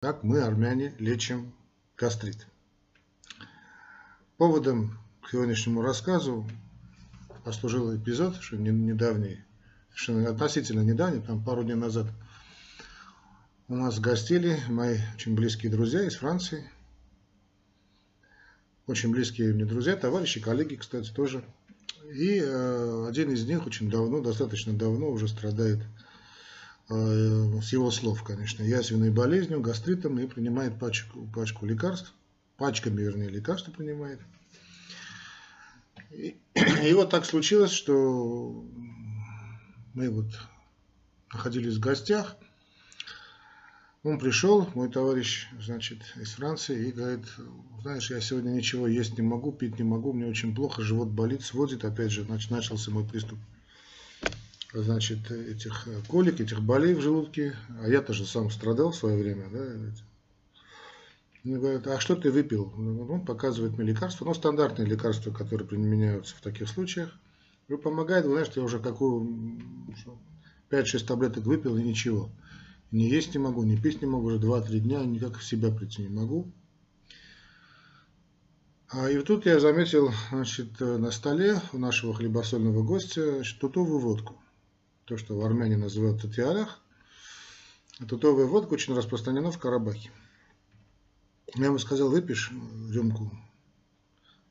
как 0.00 0.24
мы, 0.24 0.40
армяне, 0.40 0.94
лечим 0.98 1.52
гастрит. 1.98 2.46
Поводом 4.38 4.98
к 5.20 5.28
сегодняшнему 5.28 5.82
рассказу 5.82 6.48
послужил 7.44 7.94
эпизод, 7.94 8.36
что 8.36 8.56
недавний, 8.56 9.44
совершенно 9.90 10.30
относительно 10.30 10.80
недавний, 10.80 11.20
там 11.20 11.44
пару 11.44 11.64
дней 11.64 11.74
назад, 11.74 12.06
у 13.68 13.76
нас 13.76 14.00
гостили 14.00 14.58
мои 14.70 14.96
очень 15.16 15.34
близкие 15.34 15.70
друзья 15.70 16.02
из 16.02 16.16
Франции. 16.16 16.64
Очень 18.86 19.10
близкие 19.10 19.52
мне 19.52 19.66
друзья, 19.66 19.96
товарищи, 19.96 20.40
коллеги, 20.40 20.76
кстати, 20.76 21.12
тоже. 21.12 21.44
И 22.10 22.40
э, 22.42 23.06
один 23.06 23.30
из 23.32 23.46
них 23.46 23.66
очень 23.66 23.90
давно, 23.90 24.22
достаточно 24.22 24.72
давно 24.72 25.10
уже 25.10 25.28
страдает 25.28 25.80
с 26.90 27.72
его 27.72 27.90
слов, 27.92 28.24
конечно, 28.24 28.64
язвенной 28.64 29.10
болезнью, 29.10 29.60
гастритом 29.60 30.18
и 30.18 30.26
принимает 30.26 30.78
пачку, 30.78 31.28
пачку 31.32 31.64
лекарств, 31.64 32.12
пачками, 32.56 33.00
вернее, 33.00 33.28
лекарства 33.28 33.70
принимает. 33.70 34.20
И, 36.10 36.36
и 36.84 36.92
вот 36.94 37.10
так 37.10 37.24
случилось, 37.26 37.70
что 37.70 38.64
мы 39.94 40.10
вот 40.10 40.26
находились 41.32 41.76
в 41.76 41.80
гостях, 41.80 42.36
он 44.02 44.18
пришел, 44.18 44.66
мой 44.74 44.90
товарищ, 44.90 45.46
значит, 45.60 45.98
из 46.16 46.32
Франции, 46.32 46.88
и 46.88 46.92
говорит, 46.92 47.26
знаешь, 47.82 48.10
я 48.10 48.20
сегодня 48.20 48.50
ничего 48.50 48.88
есть 48.88 49.16
не 49.16 49.22
могу, 49.22 49.52
пить 49.52 49.78
не 49.78 49.84
могу, 49.84 50.12
мне 50.12 50.26
очень 50.26 50.54
плохо, 50.54 50.82
живот 50.82 51.08
болит, 51.08 51.42
сводит, 51.42 51.84
опять 51.84 52.10
же, 52.10 52.24
значит, 52.24 52.50
начался 52.50 52.90
мой 52.90 53.06
приступ 53.06 53.38
значит, 54.72 55.30
этих 55.30 55.88
колик, 56.08 56.40
этих 56.40 56.60
болей 56.62 56.94
в 56.94 57.00
желудке. 57.00 57.56
А 57.82 57.88
я 57.88 58.00
тоже 58.02 58.24
сам 58.26 58.50
страдал 58.50 58.92
в 58.92 58.96
свое 58.96 59.20
время. 59.20 59.48
Да? 59.50 59.66
Говорят, 61.42 61.86
а 61.86 61.98
что 61.98 62.16
ты 62.16 62.30
выпил? 62.30 62.72
Он 62.76 63.24
показывает 63.24 63.76
мне 63.76 63.88
лекарства, 63.88 64.26
ну, 64.26 64.34
стандартные 64.34 64.86
лекарства, 64.86 65.32
которые 65.32 65.66
применяются 65.66 66.36
в 66.36 66.40
таких 66.40 66.68
случаях. 66.68 67.16
И 67.68 67.76
помогает, 67.76 68.26
вы 68.26 68.32
знаете, 68.32 68.52
я 68.56 68.62
уже 68.62 68.78
какую 68.78 69.58
5-6 70.70 71.06
таблеток 71.06 71.44
выпил 71.44 71.76
и 71.76 71.82
ничего. 71.82 72.30
Не 72.90 73.08
есть 73.08 73.34
не 73.34 73.38
могу, 73.38 73.62
не 73.62 73.76
пить 73.76 74.02
не 74.02 74.08
могу, 74.08 74.26
уже 74.26 74.38
2-3 74.38 74.78
дня 74.80 75.04
никак 75.04 75.38
в 75.38 75.44
себя 75.44 75.70
прийти 75.70 76.02
не 76.02 76.08
могу. 76.08 76.50
А 78.88 79.08
и 79.08 79.20
тут 79.22 79.46
я 79.46 79.60
заметил 79.60 80.12
значит, 80.30 80.80
на 80.80 81.12
столе 81.12 81.60
у 81.72 81.78
нашего 81.78 82.12
хлебосольного 82.12 82.82
гостя 82.82 83.42
тутовую 83.60 84.00
водку 84.00 84.36
то, 85.10 85.18
что 85.18 85.36
в 85.36 85.44
Армении 85.44 85.74
называют 85.74 86.22
татиалях. 86.22 86.80
Тутовая 88.08 88.46
водка 88.46 88.74
очень 88.74 88.94
распространена 88.94 89.50
в 89.50 89.58
Карабахе. 89.58 90.08
Я 91.56 91.66
ему 91.66 91.78
сказал, 91.78 92.10
выпьешь 92.10 92.52
рюмку, 92.88 93.28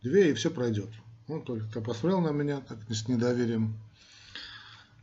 две, 0.03 0.31
и 0.31 0.33
все 0.33 0.52
пройдет. 0.52 0.89
Он 1.30 1.43
только 1.43 1.80
посмотрел 1.80 2.19
на 2.19 2.31
меня 2.31 2.59
так 2.59 2.77
с 2.89 3.07
недоверием. 3.07 3.80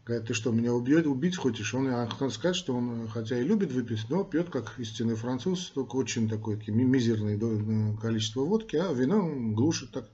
Говорит, 0.04 0.28
ты 0.28 0.34
что, 0.34 0.52
меня 0.52 0.74
убьет, 0.74 1.06
убить 1.06 1.38
хочешь? 1.38 1.72
Он, 1.72 1.86
я 1.86 2.06
хотел 2.06 2.52
что 2.52 2.76
он, 2.76 3.08
хотя 3.08 3.38
и 3.38 3.42
любит 3.42 3.72
выпить, 3.72 4.10
но 4.10 4.24
пьет 4.24 4.50
как 4.50 4.78
истинный 4.78 5.14
француз, 5.14 5.70
только 5.70 5.96
очень 5.96 6.28
такое 6.28 6.58
мизерное 6.66 7.38
э, 7.40 7.96
количество 7.96 8.42
водки, 8.42 8.76
а 8.76 8.92
вино 8.92 9.26
глушит, 9.54 9.90
так, 9.92 10.06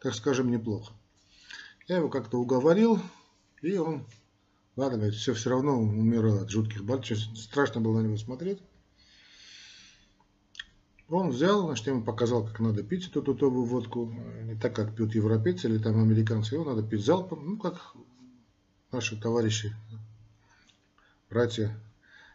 так 0.00 0.16
скажем, 0.16 0.50
неплохо. 0.50 0.92
Я 1.86 1.98
его 1.98 2.08
как-то 2.08 2.38
уговорил, 2.38 3.00
и 3.62 3.76
он 3.78 4.04
Ладно, 4.78 4.98
говорит, 4.98 5.18
все, 5.18 5.34
все 5.34 5.50
равно 5.50 5.76
умираю 5.76 6.40
от 6.40 6.50
жутких 6.50 6.84
болезней. 6.84 7.34
Страшно 7.34 7.80
было 7.80 7.98
на 7.98 8.04
него 8.06 8.16
смотреть. 8.16 8.60
Он 11.08 11.30
взял, 11.30 11.66
значит, 11.66 11.88
я 11.88 11.94
ему 11.94 12.04
показал, 12.04 12.46
как 12.46 12.60
надо 12.60 12.84
пить 12.84 13.08
эту 13.08 13.20
тутовую 13.20 13.64
водку. 13.64 14.06
Не 14.44 14.54
так, 14.54 14.76
как 14.76 14.94
пьют 14.94 15.16
европейцы 15.16 15.66
или 15.66 15.78
там 15.78 16.00
американцы. 16.00 16.54
Его 16.54 16.64
надо 16.64 16.88
пить 16.88 17.04
залпом. 17.04 17.44
Ну, 17.44 17.58
как 17.58 17.92
наши 18.92 19.20
товарищи, 19.20 19.74
братья 21.28 21.76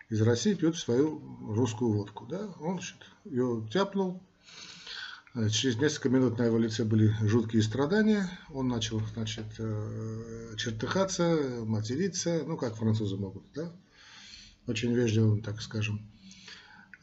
из 0.10 0.22
России 0.22 0.54
пьют 0.54 0.76
свою 0.76 1.22
русскую 1.48 1.94
водку. 1.94 2.26
Да? 2.26 2.50
Он 2.60 2.74
значит, 2.74 2.98
ее 3.24 3.66
тяпнул, 3.72 4.20
через 5.50 5.78
несколько 5.78 6.10
минут 6.10 6.38
на 6.38 6.44
его 6.44 6.60
лице 6.60 6.84
были 6.84 7.14
жуткие 7.22 7.64
страдания. 7.64 8.30
Он 8.52 8.68
начал, 8.68 9.02
значит, 9.14 9.46
э, 9.58 10.54
чертыхаться, 10.58 11.64
материться, 11.66 12.44
ну, 12.46 12.56
как 12.56 12.76
французы 12.76 13.18
могут, 13.18 13.44
да? 13.56 13.72
Очень 14.68 14.94
вежливым, 14.94 15.42
так 15.42 15.62
скажем. 15.62 16.08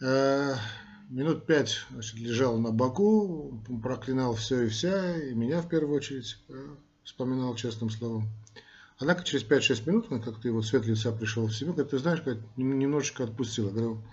Э, 0.00 0.54
минут 1.08 1.46
пять 1.46 1.80
значит, 1.90 2.14
лежал 2.20 2.56
на 2.58 2.70
боку, 2.70 3.60
проклинал 3.82 4.36
все 4.36 4.62
и 4.62 4.68
вся, 4.68 5.16
и 5.18 5.34
меня 5.34 5.60
в 5.60 5.68
первую 5.68 5.96
очередь 5.96 6.38
вспоминал 7.02 7.56
честным 7.56 7.90
словом. 7.90 8.28
Однако 9.00 9.24
через 9.24 9.44
5-6 9.44 9.88
минут, 9.88 10.06
он 10.10 10.22
как-то 10.22 10.46
его 10.46 10.62
цвет 10.62 10.86
лица 10.86 11.10
пришел 11.10 11.46
в 11.46 11.54
себя, 11.54 11.72
говорит, 11.72 11.90
ты 11.90 11.98
знаешь, 11.98 12.20
как 12.20 12.38
немножечко 12.56 13.24
отпустил. 13.24 13.66
Я 13.68 13.72
говорю, 13.72 14.04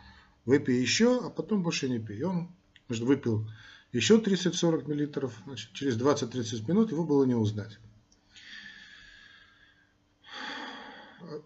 выпей 0.45 0.81
еще, 0.81 1.19
а 1.23 1.29
потом 1.29 1.61
больше 1.61 1.87
не 1.87 1.99
пей. 1.99 2.19
И 2.19 2.23
он 2.23 2.49
значит, 2.87 3.03
выпил 3.03 3.47
еще 3.97 4.19
30-40 4.19 4.87
миллилитров, 4.87 5.33
значит, 5.45 5.73
через 5.73 5.97
20-30 5.97 6.67
минут 6.67 6.91
его 6.91 7.03
было 7.03 7.23
не 7.25 7.35
узнать. 7.35 7.79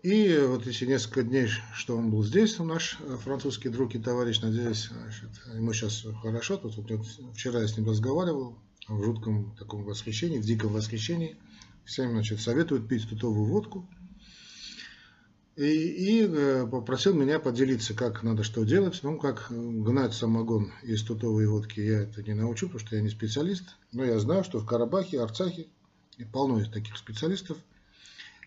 И 0.04 0.38
вот 0.48 0.68
эти 0.68 0.84
несколько 0.84 1.24
дней, 1.24 1.48
что 1.74 1.98
он 1.98 2.12
был 2.12 2.24
здесь, 2.24 2.60
наш 2.60 2.98
французский 3.24 3.70
друг 3.70 3.96
и 3.96 4.00
товарищ, 4.00 4.42
надеюсь, 4.42 4.90
значит, 4.90 5.30
ему 5.56 5.74
сейчас 5.74 6.06
хорошо. 6.22 6.58
Тут 6.58 6.78
вот, 6.78 7.06
вчера 7.34 7.62
я 7.62 7.68
с 7.68 7.78
ним 7.78 7.88
разговаривал 7.88 8.60
в 8.88 9.04
жутком 9.04 9.56
таком 9.58 9.84
восхищении, 9.84 10.38
в 10.38 10.46
диком 10.46 10.74
восхищении. 10.74 11.38
Всем 11.86 12.12
значит, 12.12 12.42
советуют 12.42 12.88
пить 12.88 13.10
тутовую 13.10 13.46
водку– 13.46 13.90
и, 15.62 16.22
и 16.22 16.28
э, 16.28 16.66
попросил 16.66 17.14
меня 17.14 17.40
поделиться, 17.40 17.94
как 17.94 18.24
надо 18.24 18.44
что 18.44 18.64
делать. 18.64 19.00
Ну, 19.04 19.20
как 19.20 19.48
гнать 19.50 20.14
самогон 20.14 20.72
из 20.82 21.04
тутовой 21.04 21.46
водки 21.46 21.80
я 21.80 22.02
это 22.02 22.24
не 22.24 22.34
научу, 22.34 22.66
потому 22.68 22.80
что 22.86 22.96
я 22.96 23.04
не 23.04 23.10
специалист. 23.10 23.76
Но 23.92 24.04
я 24.04 24.18
знаю, 24.20 24.44
что 24.44 24.60
в 24.60 24.66
Карабахе, 24.66 25.22
Арцахе 25.22 25.68
полно 26.34 26.60
из 26.60 26.70
таких 26.70 26.98
специалистов. 26.98 27.58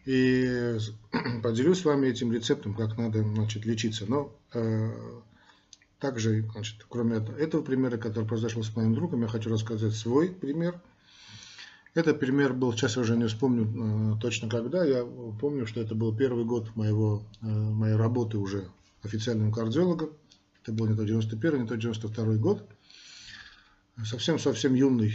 И 0.07 0.77
поделюсь 1.43 1.83
с 1.83 1.85
вами 1.85 2.09
этим 2.09 2.33
рецептом, 2.33 2.75
как 2.75 2.99
надо 2.99 3.23
значит, 3.23 3.65
лечиться. 3.65 4.07
Но 4.09 4.37
э, 4.53 4.91
также, 6.01 6.43
значит, 6.53 6.85
кроме 6.89 7.19
этого 7.39 7.63
примера, 7.63 7.97
который 7.97 8.27
произошел 8.27 8.65
с 8.65 8.75
моим 8.75 8.93
другом, 8.93 9.23
я 9.23 9.29
хочу 9.29 9.51
рассказать 9.51 9.95
свой 9.95 10.31
пример– 10.31 10.81
этот 11.95 12.19
пример 12.19 12.53
был, 12.53 12.73
сейчас 12.73 12.97
я 12.97 13.03
уже 13.03 13.17
не 13.17 13.27
вспомню 13.27 14.17
э, 14.17 14.21
точно 14.21 14.49
когда, 14.49 14.85
я 14.85 15.05
помню, 15.41 15.65
что 15.65 15.81
это 15.81 15.95
был 15.95 16.15
первый 16.15 16.45
год 16.45 16.75
моего, 16.75 17.25
э, 17.41 17.47
моей 17.47 17.95
работы 17.95 18.37
уже 18.37 18.69
официальным 19.03 19.53
кардиологом. 19.53 20.11
Это 20.63 20.73
был 20.73 20.89
не 20.89 20.97
то 20.97 21.05
91 21.05 21.63
не 21.63 21.69
то 21.69 21.77
92 21.77 22.35
год. 22.35 22.69
Совсем-совсем 24.05 24.75
юный 24.75 25.15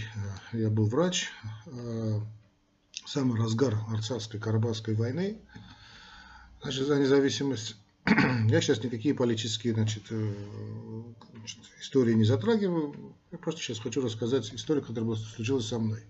э, 0.53 0.57
я 0.59 0.69
был 0.69 0.85
врач. 0.85 1.29
Самый 3.05 3.39
разгар 3.39 3.75
Арцахской 3.89 4.39
Карабахской 4.39 4.93
войны. 4.93 5.39
Значит, 6.61 6.87
за 6.87 6.97
независимость. 6.97 7.75
Я 8.49 8.61
сейчас 8.61 8.83
никакие 8.83 9.15
политические 9.15 9.73
значит, 9.73 10.03
истории 11.81 12.13
не 12.13 12.25
затрагиваю. 12.25 13.15
Я 13.31 13.37
просто 13.39 13.61
сейчас 13.61 13.79
хочу 13.79 14.01
рассказать 14.01 14.53
историю, 14.53 14.85
которая 14.85 15.15
случилась 15.15 15.67
со 15.67 15.79
мной. 15.79 16.03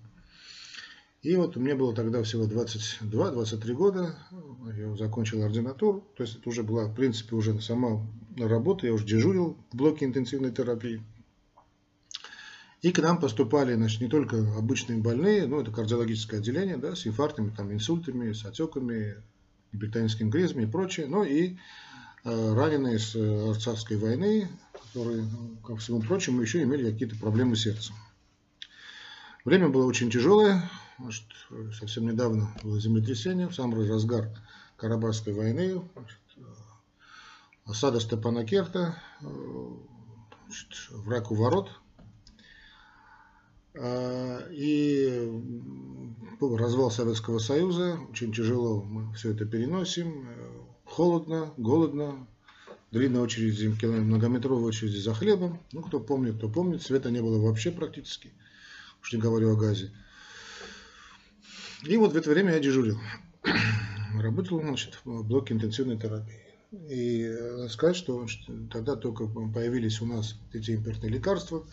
И 1.22 1.35
вот 1.35 1.57
мне 1.57 1.75
было 1.75 1.94
тогда 1.94 2.24
всего 2.24 2.46
22-23 2.46 3.74
года, 3.74 4.16
я 4.78 4.96
закончил 4.96 5.44
ординатуру, 5.44 6.07
то 6.16 6.24
есть 6.24 6.38
это 6.38 6.47
уже 6.47 6.63
была, 6.63 6.85
в 6.85 6.96
принципе, 6.96 7.35
уже 7.35 7.59
сама 7.59 8.07
работа, 8.38 8.88
я 8.88 8.94
уже 8.94 9.06
дежурил 9.06 9.57
в 9.72 9.75
блоке 9.75 10.06
интенсивной 10.06 10.52
терапии. 10.52 11.03
И 12.81 12.94
к 12.94 13.00
нам 13.00 13.19
поступали 13.19 13.74
значит, 13.74 14.00
не 14.00 14.07
только 14.07 14.38
обычные 14.57 15.00
больные, 15.00 15.45
ну 15.45 15.60
это 15.60 15.71
кардиологическое 15.71 16.39
отделение, 16.39 16.77
да, 16.77 16.95
с 16.95 17.06
инфарктами, 17.06 17.50
там, 17.50 17.74
инсультами, 17.74 18.31
с 18.31 18.45
отеками, 18.45 19.16
гипертоническим 19.74 20.31
кризом 20.31 20.62
и 20.62 20.66
прочее, 20.66 21.07
но 21.07 21.25
и 21.25 21.57
э, 22.24 22.54
раненые 22.54 22.98
с 22.98 23.13
Арцахской 23.13 23.98
войны, 23.98 24.48
которые, 24.71 25.27
ко 25.66 25.75
всему 25.75 26.01
прочему, 26.01 26.42
еще 26.42 26.63
имели 26.63 26.89
какие-то 26.89 27.18
проблемы 27.18 27.57
с 27.57 27.63
сердцем. 27.63 27.95
Время 29.44 29.68
было 29.68 29.86
очень 29.86 30.10
тяжелое, 30.10 30.69
Значит, 31.00 31.25
совсем 31.80 32.07
недавно 32.07 32.54
было 32.62 32.80
землетрясение, 32.80 33.48
в 33.48 33.56
самый 33.56 33.88
разгар 33.88 34.30
Карабахской 34.75 35.34
войны, 35.34 35.81
значит, 35.94 36.19
осада 37.66 38.00
Степанакерта, 38.01 39.01
значит, 39.22 40.90
враг 40.92 41.31
у 41.31 41.36
ворот. 41.36 41.72
И 44.51 45.42
развал 46.42 46.92
Советского 46.92 47.40
Союза, 47.40 47.98
очень 48.12 48.34
тяжело 48.34 48.81
мы 48.81 49.13
все 49.13 49.31
это 49.31 49.45
переносим, 49.45 50.28
холодно, 50.84 51.54
голодно, 51.56 52.28
длинная 52.92 53.22
очередь, 53.22 53.81
многометровая 53.84 54.66
очередь 54.66 55.02
за 55.02 55.13
хлебом. 55.13 55.62
Ну, 55.72 55.81
кто 55.81 56.02
помнит, 56.02 56.36
кто 56.38 56.50
помнит, 56.50 56.81
света 56.81 57.10
не 57.10 57.22
было 57.22 57.40
вообще 57.40 57.72
практически, 57.72 58.34
уж 59.02 59.13
не 59.13 59.19
говорю 59.19 59.54
о 59.54 59.56
газе. 59.56 59.94
И 61.84 61.96
вот 61.98 62.14
в 62.14 62.18
это 62.18 62.30
время 62.30 62.54
я 62.54 62.60
дежурил. 62.60 63.00
Работал, 64.20 64.62
значит, 64.62 65.00
в 65.06 65.24
блоке 65.24 65.54
интенсивной 65.54 65.98
терапии. 65.98 66.36
И 66.72 67.28
надо 67.58 67.70
сказать, 67.70 67.96
что 67.96 68.28
тогда 68.72 68.96
только 68.96 69.26
появились 69.28 70.02
у 70.02 70.06
нас 70.06 70.36
эти 70.54 70.72
импортные 70.72 71.12
лекарства 71.12 71.66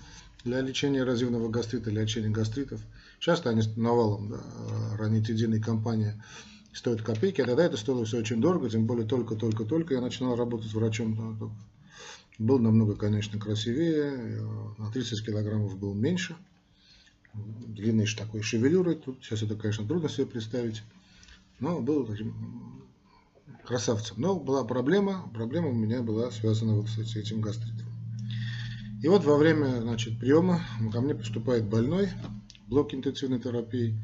для 0.44 0.61
лечения 0.61 1.00
эрозивного 1.00 1.49
гастрита, 1.49 1.91
для 1.91 2.03
лечения 2.03 2.31
гастритов. 2.31 2.81
Часто 3.19 3.50
они 3.50 3.62
навалом, 3.76 4.31
да, 4.31 4.41
ранитидин 4.97 5.61
компания 5.61 6.23
стоит 6.73 7.03
копейки, 7.03 7.41
а 7.41 7.47
тогда 7.47 7.64
это 7.64 7.76
стоило 7.76 8.05
все 8.05 8.19
очень 8.19 8.41
дорого, 8.41 8.70
тем 8.70 8.87
более 8.87 9.06
только-только-только 9.06 9.94
я 9.94 10.00
начинал 10.00 10.37
работать 10.37 10.73
врачом. 10.73 11.53
Был 12.38 12.58
намного, 12.58 12.94
конечно, 12.97 13.41
красивее, 13.41 14.12
э, 14.12 14.41
на 14.76 14.93
30 14.93 15.25
килограммов 15.25 15.79
был 15.79 15.94
меньше, 15.94 16.37
длинный 17.66 18.06
такой 18.06 18.42
шевелюрой, 18.42 18.96
тут 18.96 19.18
сейчас 19.22 19.42
это, 19.42 19.54
конечно, 19.56 19.86
трудно 19.86 20.08
себе 20.08 20.26
представить, 20.26 20.82
но 21.60 21.80
был 21.80 22.06
таким 22.06 22.86
красавцем. 23.64 24.16
Но 24.20 24.38
была 24.38 24.64
проблема, 24.64 25.28
проблема 25.34 25.68
у 25.68 25.74
меня 25.74 26.02
была 26.02 26.30
связана 26.30 26.74
вот 26.74 26.88
с 26.88 27.16
этим 27.16 27.40
гастритом. 27.40 27.86
И 29.02 29.08
вот 29.08 29.24
во 29.24 29.36
время 29.36 29.80
значит, 29.80 30.18
приема 30.18 30.62
ко 30.92 31.00
мне 31.00 31.14
поступает 31.14 31.66
больной, 31.66 32.08
блок 32.66 32.94
интенсивной 32.94 33.40
терапии, 33.40 34.02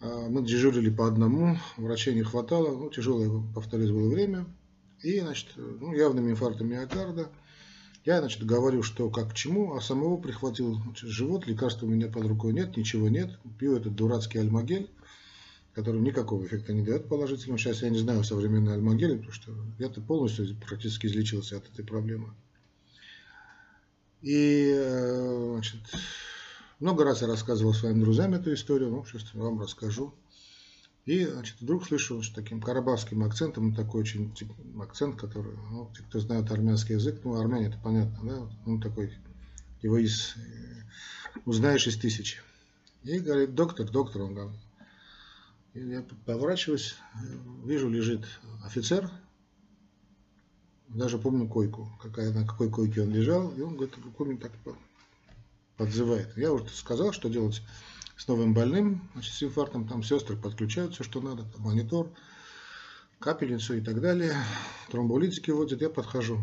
а, 0.00 0.28
мы 0.28 0.44
дежурили 0.44 0.90
по 0.90 1.06
одному, 1.06 1.58
врачей 1.76 2.14
не 2.14 2.22
хватало, 2.22 2.76
ну, 2.76 2.90
тяжелое, 2.90 3.42
повторюсь, 3.54 3.90
было 3.90 4.08
время. 4.08 4.46
И, 5.02 5.20
значит, 5.20 5.48
ну, 5.56 5.92
явным 5.92 6.30
инфарктом 6.30 6.68
миокарда. 6.68 7.28
Я, 8.08 8.20
значит, 8.20 8.42
говорю, 8.46 8.82
что 8.82 9.10
как 9.10 9.32
к 9.32 9.34
чему, 9.34 9.74
а 9.74 9.82
самого 9.82 10.16
прихватил 10.16 10.76
значит, 10.76 11.10
живот, 11.10 11.46
лекарства 11.46 11.84
у 11.84 11.90
меня 11.90 12.08
под 12.08 12.24
рукой 12.24 12.54
нет, 12.54 12.74
ничего 12.74 13.10
нет. 13.10 13.38
Пью 13.58 13.76
этот 13.76 13.94
дурацкий 13.96 14.38
альмагель, 14.38 14.88
который 15.74 16.00
никакого 16.00 16.46
эффекта 16.46 16.72
не 16.72 16.80
дает 16.80 17.06
положительного. 17.06 17.58
Сейчас 17.58 17.82
я 17.82 17.90
не 17.90 17.98
знаю 17.98 18.24
современной 18.24 18.72
альмагели, 18.72 19.16
потому 19.16 19.32
что 19.32 19.52
я-то 19.78 20.00
полностью 20.00 20.56
практически 20.56 21.06
излечился 21.06 21.58
от 21.58 21.68
этой 21.68 21.84
проблемы. 21.84 22.32
И, 24.22 24.72
э, 24.74 25.50
значит, 25.52 25.82
много 26.80 27.04
раз 27.04 27.20
я 27.20 27.26
рассказывал 27.26 27.74
своим 27.74 28.00
друзьям 28.00 28.32
эту 28.32 28.54
историю, 28.54 28.88
ну, 28.88 29.04
сейчас 29.04 29.34
вам 29.34 29.60
расскажу. 29.60 30.14
И, 31.08 31.24
значит, 31.24 31.58
вдруг 31.62 31.86
слышу 31.86 32.22
что 32.22 32.34
таким 32.34 32.60
карабахским 32.60 33.24
акцентом, 33.24 33.74
такой 33.74 34.02
очень 34.02 34.30
тип, 34.34 34.52
акцент, 34.78 35.18
который, 35.18 35.56
ну, 35.70 35.90
те, 35.96 36.02
кто 36.02 36.20
знает 36.20 36.52
армянский 36.52 36.96
язык, 36.96 37.22
ну, 37.24 37.40
армяне, 37.40 37.68
это 37.68 37.78
понятно, 37.82 38.18
да, 38.22 38.50
ну, 38.66 38.78
такой, 38.78 39.14
его 39.80 39.96
из, 39.96 40.34
э, 40.36 41.40
узнаешь 41.46 41.86
из 41.86 41.96
тысячи. 41.96 42.40
И 43.04 43.20
говорит, 43.20 43.54
доктор, 43.54 43.90
доктор, 43.90 44.20
он 44.20 44.34
говорит, 44.34 44.60
я 45.72 46.04
поворачиваюсь, 46.26 46.96
вижу, 47.64 47.88
лежит 47.88 48.26
офицер, 48.62 49.10
даже 50.88 51.16
помню 51.16 51.48
койку, 51.48 51.90
какая, 52.02 52.34
на 52.34 52.46
какой 52.46 52.68
койке 52.68 53.00
он 53.00 53.14
лежал, 53.14 53.50
и 53.54 53.62
он 53.62 53.76
говорит, 53.76 53.94
помню 54.18 54.36
так 54.36 54.52
подзывает. 55.78 56.36
Я 56.36 56.52
уже 56.52 56.68
сказал, 56.68 57.12
что 57.12 57.30
делать 57.30 57.62
с 58.18 58.26
новым 58.26 58.52
больным, 58.52 59.08
значит, 59.12 59.32
с 59.32 59.42
инфарктом, 59.44 59.86
там 59.86 60.02
сестры 60.02 60.36
подключают 60.36 60.92
все, 60.92 61.04
что 61.04 61.20
надо, 61.20 61.44
там, 61.44 61.62
монитор, 61.62 62.10
капельницу 63.20 63.76
и 63.76 63.80
так 63.80 64.00
далее, 64.00 64.34
тромболитики 64.90 65.52
вводят, 65.52 65.80
я 65.80 65.88
подхожу. 65.88 66.40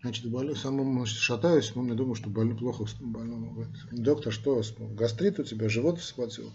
Значит, 0.00 0.30
больной, 0.30 0.56
самому 0.56 1.00
значит, 1.00 1.18
шатаюсь, 1.18 1.74
но 1.74 1.86
я 1.86 1.94
думаю, 1.94 2.14
что 2.14 2.30
больной 2.30 2.56
плохо 2.56 2.86
больному. 3.00 3.52
Говорит, 3.52 3.74
доктор, 3.90 4.32
что, 4.32 4.62
гастрит 4.78 5.38
у 5.38 5.44
тебя, 5.44 5.68
живот 5.68 6.00
схватил? 6.00 6.50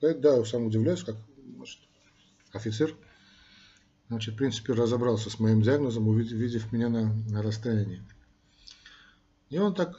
Говорит, 0.00 0.20
да, 0.20 0.44
сам 0.44 0.66
удивляюсь, 0.66 1.02
как 1.02 1.16
значит, 1.56 1.80
офицер, 2.52 2.94
значит, 4.08 4.34
в 4.34 4.36
принципе, 4.36 4.72
разобрался 4.72 5.30
с 5.30 5.40
моим 5.40 5.62
диагнозом, 5.62 6.06
увидев 6.06 6.70
меня 6.72 6.88
на, 6.88 7.12
на 7.12 7.42
расстоянии. 7.42 8.02
И 9.48 9.58
он 9.58 9.74
так 9.74 9.98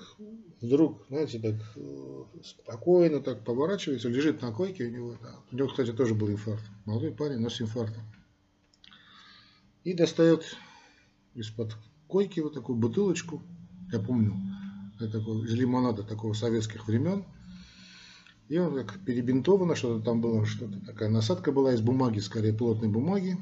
вдруг, 0.61 1.03
знаете, 1.09 1.39
так 1.39 1.55
э, 1.75 2.23
спокойно 2.43 3.19
так 3.19 3.43
поворачивается, 3.43 4.09
лежит 4.09 4.41
на 4.41 4.51
койке 4.51 4.85
у 4.85 4.91
него. 4.91 5.17
Да. 5.21 5.35
У 5.51 5.55
него, 5.55 5.67
кстати, 5.67 5.91
тоже 5.91 6.13
был 6.15 6.29
инфаркт. 6.29 6.63
Молодой 6.85 7.11
парень, 7.11 7.39
но 7.39 7.49
с 7.49 7.59
инфарктом. 7.59 8.03
И 9.83 9.93
достает 9.93 10.55
из-под 11.33 11.75
койки 12.07 12.39
вот 12.39 12.53
такую 12.53 12.77
бутылочку. 12.77 13.41
Я 13.91 13.99
помню, 13.99 14.35
такой, 14.99 15.45
из 15.45 15.53
лимонада 15.53 16.03
такого 16.03 16.33
советских 16.33 16.87
времен. 16.87 17.25
И 18.47 18.57
он 18.57 18.75
как 18.85 19.03
перебинтовано, 19.05 19.75
что-то 19.75 20.03
там 20.03 20.21
было, 20.21 20.45
что-то 20.45 20.79
такая 20.85 21.09
насадка 21.09 21.51
была 21.51 21.73
из 21.73 21.81
бумаги, 21.81 22.19
скорее 22.19 22.53
плотной 22.53 22.89
бумаги. 22.89 23.37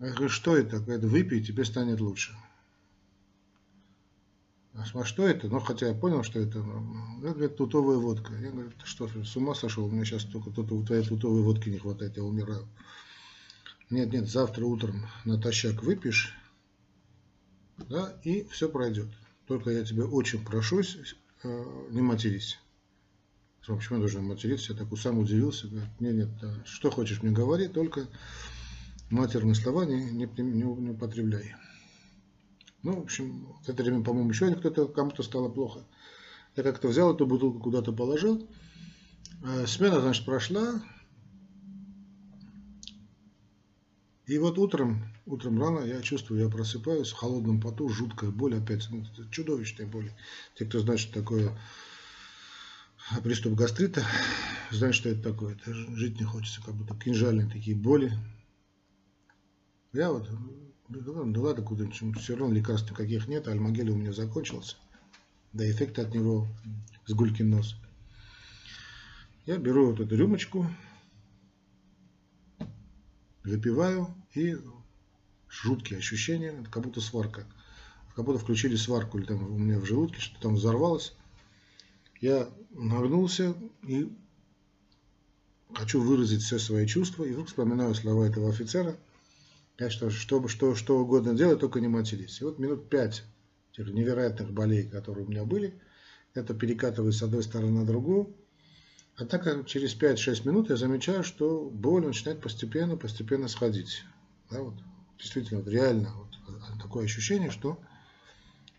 Я 0.00 0.10
говорю, 0.10 0.28
что 0.28 0.56
это? 0.56 0.80
Говорит, 0.80 1.04
выпей, 1.04 1.42
тебе 1.42 1.64
станет 1.64 2.00
лучше. 2.00 2.34
А 4.74 5.04
что 5.04 5.26
это? 5.26 5.48
Ну, 5.48 5.58
хотя 5.60 5.88
я 5.88 5.94
понял, 5.94 6.22
что 6.22 6.38
это. 6.38 6.58
Ну, 6.58 7.18
это, 7.18 7.34
говорит, 7.34 7.56
тутовая 7.56 7.96
водка. 7.96 8.32
Я 8.34 8.50
говорю, 8.50 8.70
ты 8.70 8.86
что, 8.86 9.08
с 9.08 9.36
ума 9.36 9.54
сошел? 9.54 9.84
У 9.84 9.90
меня 9.90 10.04
сейчас 10.04 10.24
только 10.24 10.50
тут, 10.50 10.86
твоей 10.86 11.04
тутовой 11.04 11.42
водки 11.42 11.68
не 11.68 11.78
хватает, 11.78 12.16
я 12.16 12.22
умираю. 12.22 12.68
Нет, 13.90 14.12
нет, 14.12 14.28
завтра 14.28 14.64
утром 14.64 15.06
натощак 15.24 15.82
выпьешь, 15.82 16.32
да, 17.88 18.16
и 18.22 18.44
все 18.44 18.68
пройдет. 18.68 19.08
Только 19.46 19.70
я 19.70 19.84
тебя 19.84 20.04
очень 20.04 20.44
прошу, 20.44 20.82
э, 21.42 21.86
не 21.90 22.00
матерись. 22.00 22.60
Почему 23.66 23.96
я 23.96 24.00
должен 24.00 24.24
материться? 24.24 24.72
Я 24.72 24.78
так 24.78 24.96
сам 24.96 25.18
удивился. 25.18 25.66
Говорит, 25.66 26.00
нет, 26.00 26.14
нет, 26.14 26.28
да, 26.40 26.54
что 26.64 26.90
хочешь 26.90 27.22
мне 27.22 27.32
говори, 27.32 27.66
только 27.66 28.06
матерные 29.10 29.56
слова 29.56 29.84
не, 29.84 30.04
не, 30.04 30.26
не, 30.26 30.62
не 30.62 30.90
употребляй. 30.90 31.56
Ну, 32.82 32.96
в 32.96 33.02
общем, 33.02 33.46
в 33.62 33.68
это 33.68 33.82
время, 33.82 34.02
по-моему, 34.02 34.30
еще 34.30 34.54
кто-то, 34.54 34.88
кому-то 34.88 35.22
стало 35.22 35.48
плохо. 35.48 35.84
Я 36.56 36.62
как-то 36.62 36.88
взял 36.88 37.14
эту 37.14 37.26
бутылку, 37.26 37.60
куда-то 37.60 37.92
положил. 37.92 38.48
Э, 39.44 39.66
смена, 39.66 40.00
значит, 40.00 40.24
прошла. 40.24 40.82
И 44.26 44.38
вот 44.38 44.58
утром, 44.58 45.02
утром 45.26 45.60
рано 45.60 45.80
я 45.80 46.00
чувствую, 46.02 46.40
я 46.42 46.48
просыпаюсь 46.48 47.10
в 47.10 47.16
холодном 47.16 47.60
поту, 47.60 47.88
жуткая 47.88 48.30
боль 48.30 48.56
опять, 48.56 48.86
ну, 48.90 49.04
чудовищная 49.30 49.86
боль. 49.86 50.12
Те, 50.56 50.64
кто 50.64 50.78
знает, 50.78 51.00
что 51.00 51.12
такое 51.12 51.58
приступ 53.24 53.54
гастрита, 53.54 54.04
знают, 54.70 54.94
что 54.94 55.08
это 55.08 55.22
такое. 55.22 55.54
Это 55.56 55.74
жить 55.74 56.18
не 56.20 56.24
хочется, 56.24 56.62
как 56.62 56.74
будто 56.74 56.94
кинжальные 56.94 57.50
такие 57.50 57.76
боли. 57.76 58.12
Я 59.92 60.12
вот 60.12 60.30
да 60.90 61.40
ладно, 61.40 61.62
куда-нибудь, 61.62 62.20
все 62.20 62.36
равно 62.36 62.52
лекарств 62.52 62.90
никаких 62.90 63.28
нет, 63.28 63.46
а 63.46 63.52
альмагель 63.52 63.90
у 63.90 63.96
меня 63.96 64.12
закончился. 64.12 64.76
Да 65.52 65.68
эффект 65.70 65.98
от 66.00 66.12
него 66.12 66.48
с 67.06 67.12
гулькин 67.12 67.48
нос. 67.48 67.76
Я 69.46 69.56
беру 69.58 69.90
вот 69.90 70.00
эту 70.00 70.16
рюмочку, 70.16 70.66
выпиваю 73.44 74.08
и 74.34 74.56
жуткие 75.48 76.00
ощущения, 76.00 76.64
как 76.70 76.82
будто 76.82 77.00
сварка. 77.00 77.46
Как 78.16 78.24
будто 78.24 78.40
включили 78.40 78.74
сварку 78.74 79.18
или 79.18 79.26
там 79.26 79.42
у 79.44 79.58
меня 79.58 79.78
в 79.78 79.84
желудке, 79.84 80.20
что 80.20 80.40
там 80.40 80.56
взорвалось. 80.56 81.14
Я 82.20 82.50
нагнулся 82.70 83.54
и 83.86 84.12
хочу 85.72 86.00
выразить 86.00 86.42
все 86.42 86.58
свои 86.58 86.86
чувства. 86.86 87.24
И 87.24 87.30
вдруг 87.30 87.46
вспоминаю 87.46 87.94
слова 87.94 88.24
этого 88.24 88.50
офицера– 88.50 88.96
я 89.80 89.90
что, 89.90 90.10
что, 90.10 90.74
что, 90.74 90.98
угодно 90.98 91.34
делать, 91.34 91.60
только 91.60 91.80
не 91.80 91.88
матерись. 91.88 92.40
И 92.40 92.44
вот 92.44 92.58
минут 92.58 92.90
пять 92.90 93.24
тех 93.72 93.88
невероятных 93.88 94.52
болей, 94.52 94.86
которые 94.88 95.24
у 95.24 95.28
меня 95.28 95.44
были, 95.44 95.80
это 96.34 96.54
перекатываю 96.54 97.12
с 97.12 97.22
одной 97.22 97.42
стороны 97.42 97.80
на 97.80 97.86
другую. 97.86 98.36
А 99.16 99.24
так 99.24 99.66
через 99.66 99.94
5-6 99.94 100.46
минут 100.46 100.70
я 100.70 100.76
замечаю, 100.76 101.24
что 101.24 101.70
боль 101.70 102.06
начинает 102.06 102.40
постепенно, 102.40 102.96
постепенно 102.96 103.48
сходить. 103.48 104.04
Да, 104.50 104.60
вот, 104.62 104.74
действительно, 105.18 105.60
вот, 105.60 105.68
реально 105.68 106.12
вот, 106.14 106.28
такое 106.82 107.04
ощущение, 107.04 107.50
что 107.50 107.80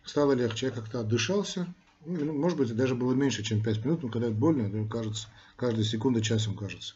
стало 0.05 0.33
легче. 0.33 0.67
Я 0.67 0.71
как-то 0.71 0.99
отдышался. 0.99 1.73
Ну, 2.05 2.33
может 2.33 2.57
быть, 2.57 2.75
даже 2.75 2.95
было 2.95 3.13
меньше, 3.13 3.43
чем 3.43 3.63
5 3.63 3.85
минут, 3.85 4.03
но 4.03 4.09
когда 4.09 4.27
это 4.27 4.35
больно, 4.35 4.87
кажется, 4.87 5.27
каждая 5.55 5.83
секунда 5.83 6.21
часом 6.21 6.55
кажется. 6.55 6.95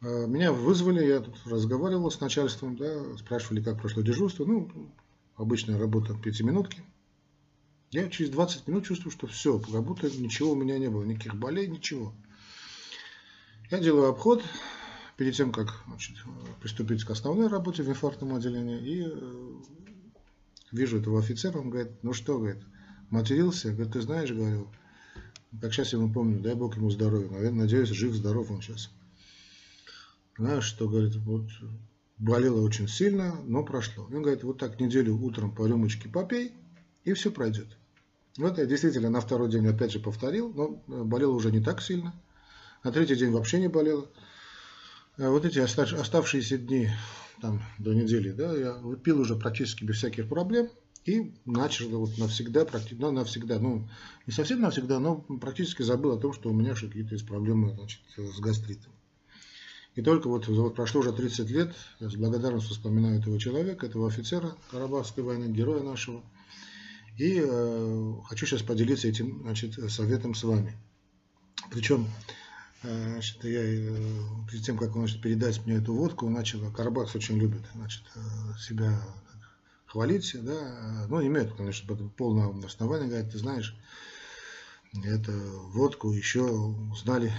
А, 0.00 0.26
меня 0.26 0.52
вызвали, 0.52 1.04
я 1.04 1.20
тут 1.20 1.34
разговаривал 1.46 2.10
с 2.10 2.20
начальством, 2.20 2.76
да, 2.76 3.16
спрашивали, 3.16 3.62
как 3.62 3.80
прошло 3.80 4.02
дежурство. 4.02 4.44
Ну, 4.44 4.70
обычная 5.36 5.78
работа 5.78 6.14
пятиминутки. 6.14 6.82
Я 7.90 8.08
через 8.10 8.30
20 8.30 8.68
минут 8.68 8.84
чувствую, 8.84 9.12
что 9.12 9.26
все, 9.26 9.58
как 9.58 9.82
будто 9.82 10.10
ничего 10.10 10.52
у 10.52 10.56
меня 10.56 10.78
не 10.78 10.88
было, 10.88 11.04
никаких 11.04 11.36
болей, 11.36 11.68
ничего. 11.68 12.12
Я 13.70 13.78
делаю 13.80 14.08
обход, 14.08 14.42
перед 15.18 15.34
тем, 15.34 15.52
как 15.52 15.82
значит, 15.86 16.16
приступить 16.60 17.04
к 17.04 17.10
основной 17.10 17.48
работе 17.48 17.82
в 17.82 17.88
инфарктном 17.88 18.36
отделении, 18.36 18.78
и 18.78 19.12
вижу 20.70 21.00
этого 21.00 21.18
офицера, 21.18 21.58
он 21.58 21.70
говорит, 21.70 21.92
ну 22.02 22.12
что, 22.12 22.38
говорит, 22.38 22.62
матерился, 23.10 23.72
говорит, 23.72 23.92
ты 23.92 24.00
знаешь, 24.00 24.30
говорю, 24.30 24.68
как 25.60 25.72
сейчас 25.72 25.92
я 25.92 25.98
ему 25.98 26.12
помню, 26.12 26.40
дай 26.40 26.54
Бог 26.54 26.76
ему 26.76 26.88
здоровья, 26.88 27.28
наверное, 27.28 27.64
надеюсь, 27.64 27.88
жив, 27.88 28.14
здоров 28.14 28.50
он 28.50 28.62
сейчас. 28.62 28.90
Знаешь, 30.38 30.64
что, 30.64 30.88
говорит, 30.88 31.16
вот 31.16 31.48
болело 32.16 32.62
очень 32.62 32.86
сильно, 32.86 33.36
но 33.44 33.64
прошло. 33.64 34.04
Он 34.04 34.22
говорит, 34.22 34.44
вот 34.44 34.58
так 34.58 34.80
неделю 34.80 35.16
утром 35.16 35.52
по 35.52 35.66
рюмочке 35.66 36.08
попей, 36.08 36.52
и 37.04 37.12
все 37.12 37.32
пройдет. 37.32 37.66
Вот 38.36 38.56
я 38.58 38.66
действительно 38.66 39.10
на 39.10 39.20
второй 39.20 39.50
день 39.50 39.66
опять 39.66 39.90
же 39.90 39.98
повторил, 39.98 40.52
но 40.54 40.80
болело 41.04 41.32
уже 41.32 41.50
не 41.50 41.60
так 41.60 41.82
сильно. 41.82 42.14
На 42.84 42.92
третий 42.92 43.16
день 43.16 43.32
вообще 43.32 43.58
не 43.58 43.68
болело. 43.68 44.08
А 45.16 45.28
вот 45.30 45.44
эти 45.44 45.58
оставшиеся 45.58 46.58
дни 46.58 46.88
там, 47.42 47.60
до 47.78 47.92
недели, 47.92 48.30
да, 48.30 48.56
я 48.56 48.80
пил 49.02 49.20
уже 49.20 49.34
практически 49.34 49.82
без 49.82 49.96
всяких 49.96 50.28
проблем 50.28 50.70
и 51.04 51.34
начал 51.46 51.88
вот 51.88 52.16
навсегда, 52.16 52.64
практически, 52.64 53.00
ну, 53.00 53.10
навсегда, 53.10 53.58
ну, 53.58 53.88
не 54.26 54.32
совсем 54.32 54.60
навсегда, 54.60 55.00
но 55.00 55.16
практически 55.16 55.82
забыл 55.82 56.12
о 56.12 56.20
том, 56.20 56.32
что 56.32 56.50
у 56.50 56.52
меня 56.52 56.74
какие-то 56.74 57.14
есть 57.14 57.26
проблемы 57.26 57.74
значит, 57.74 58.00
с 58.16 58.38
гастритом. 58.38 58.92
И 59.94 60.02
только 60.02 60.28
вот, 60.28 60.74
прошло 60.74 61.00
уже 61.00 61.12
30 61.12 61.50
лет, 61.50 61.74
я 61.98 62.08
с 62.08 62.14
благодарностью 62.14 62.74
вспоминаю 62.74 63.18
этого 63.18 63.38
человека, 63.38 63.86
этого 63.86 64.08
офицера 64.08 64.52
Карабахской 64.70 65.24
войны, 65.24 65.50
героя 65.52 65.82
нашего. 65.82 66.22
И 67.16 67.42
э, 67.44 68.12
хочу 68.28 68.46
сейчас 68.46 68.62
поделиться 68.62 69.08
этим 69.08 69.40
значит, 69.42 69.74
советом 69.90 70.34
с 70.34 70.44
вами. 70.44 70.78
Причем 71.72 72.06
Э, 72.82 73.10
значит, 73.12 73.42
я 73.44 73.60
э, 73.60 73.96
перед 74.50 74.64
тем, 74.64 74.76
как 74.78 74.94
он 74.94 75.02
значит, 75.02 75.20
передать 75.20 75.64
мне 75.66 75.76
эту 75.76 75.94
водку, 75.94 76.28
начал, 76.28 76.70
Карабахс 76.70 77.14
очень 77.14 77.36
любит 77.36 77.62
значит, 77.74 78.04
э, 78.14 78.58
себя 78.58 79.02
хвалить, 79.86 80.36
да, 80.44 81.06
ну, 81.08 81.26
имеет, 81.26 81.54
конечно, 81.54 81.96
полное 82.16 82.52
основание, 82.64 83.08
говорит, 83.08 83.32
ты 83.32 83.38
знаешь, 83.38 83.74
эту 85.04 85.32
водку 85.72 86.12
еще 86.12 86.42
узнали 86.42 87.32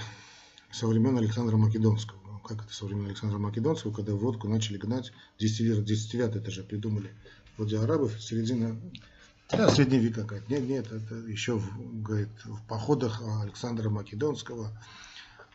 со 0.72 0.88
времен 0.88 1.18
Александра 1.18 1.56
Македонского. 1.58 2.19
Как 2.50 2.66
это 2.66 2.74
со 2.74 2.86
времен 2.86 3.06
Александра 3.06 3.38
Македонского, 3.38 3.94
когда 3.94 4.16
водку 4.16 4.48
начали 4.48 4.78
гнать, 4.78 5.14
дистиллят, 5.38 5.86
дистиллят 5.86 6.36
это 6.36 6.50
же 6.50 6.64
придумали 6.64 7.12
вроде 7.56 7.78
арабов, 7.78 8.20
середина, 8.20 8.76
да, 9.52 9.70
средние 9.70 10.02
века, 10.02 10.24
говорит, 10.24 10.50
нет, 10.50 10.64
нет, 10.64 10.92
это 10.92 11.14
еще, 11.28 11.60
в, 11.60 12.02
говорит, 12.02 12.30
в 12.46 12.60
походах 12.68 13.22
Александра 13.44 13.92
Македонского, 13.92 14.72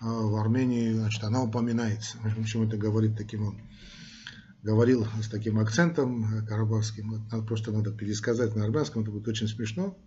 а, 0.01 0.07
в 0.07 0.37
Армении, 0.37 0.93
значит, 0.93 1.25
она 1.25 1.43
упоминается. 1.43 2.17
Почему 2.37 2.65
это 2.65 2.77
говорит 2.77 3.17
таким 3.17 3.49
он 3.49 3.61
говорил 4.63 5.05
с 5.21 5.29
таким 5.29 5.59
акцентом 5.59 6.47
карабахским. 6.47 7.29
Просто 7.47 7.73
надо 7.73 7.91
пересказать 7.91 8.55
на 8.55 8.65
армянском, 8.65 9.03
это 9.03 9.11
будет 9.11 9.27
очень 9.27 9.49
смешно. 9.49 9.99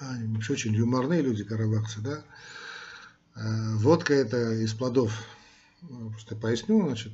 Они 0.00 0.26
вообще 0.34 0.54
очень 0.54 0.74
юморные 0.74 1.20
люди, 1.20 1.44
карабахцы, 1.44 2.00
да. 2.00 2.24
Э, 3.36 3.76
водка 3.76 4.14
это 4.14 4.52
из 4.54 4.74
плодов, 4.74 5.12
э, 5.82 5.86
просто 6.10 6.36
поясню, 6.36 6.82
значит, 6.86 7.12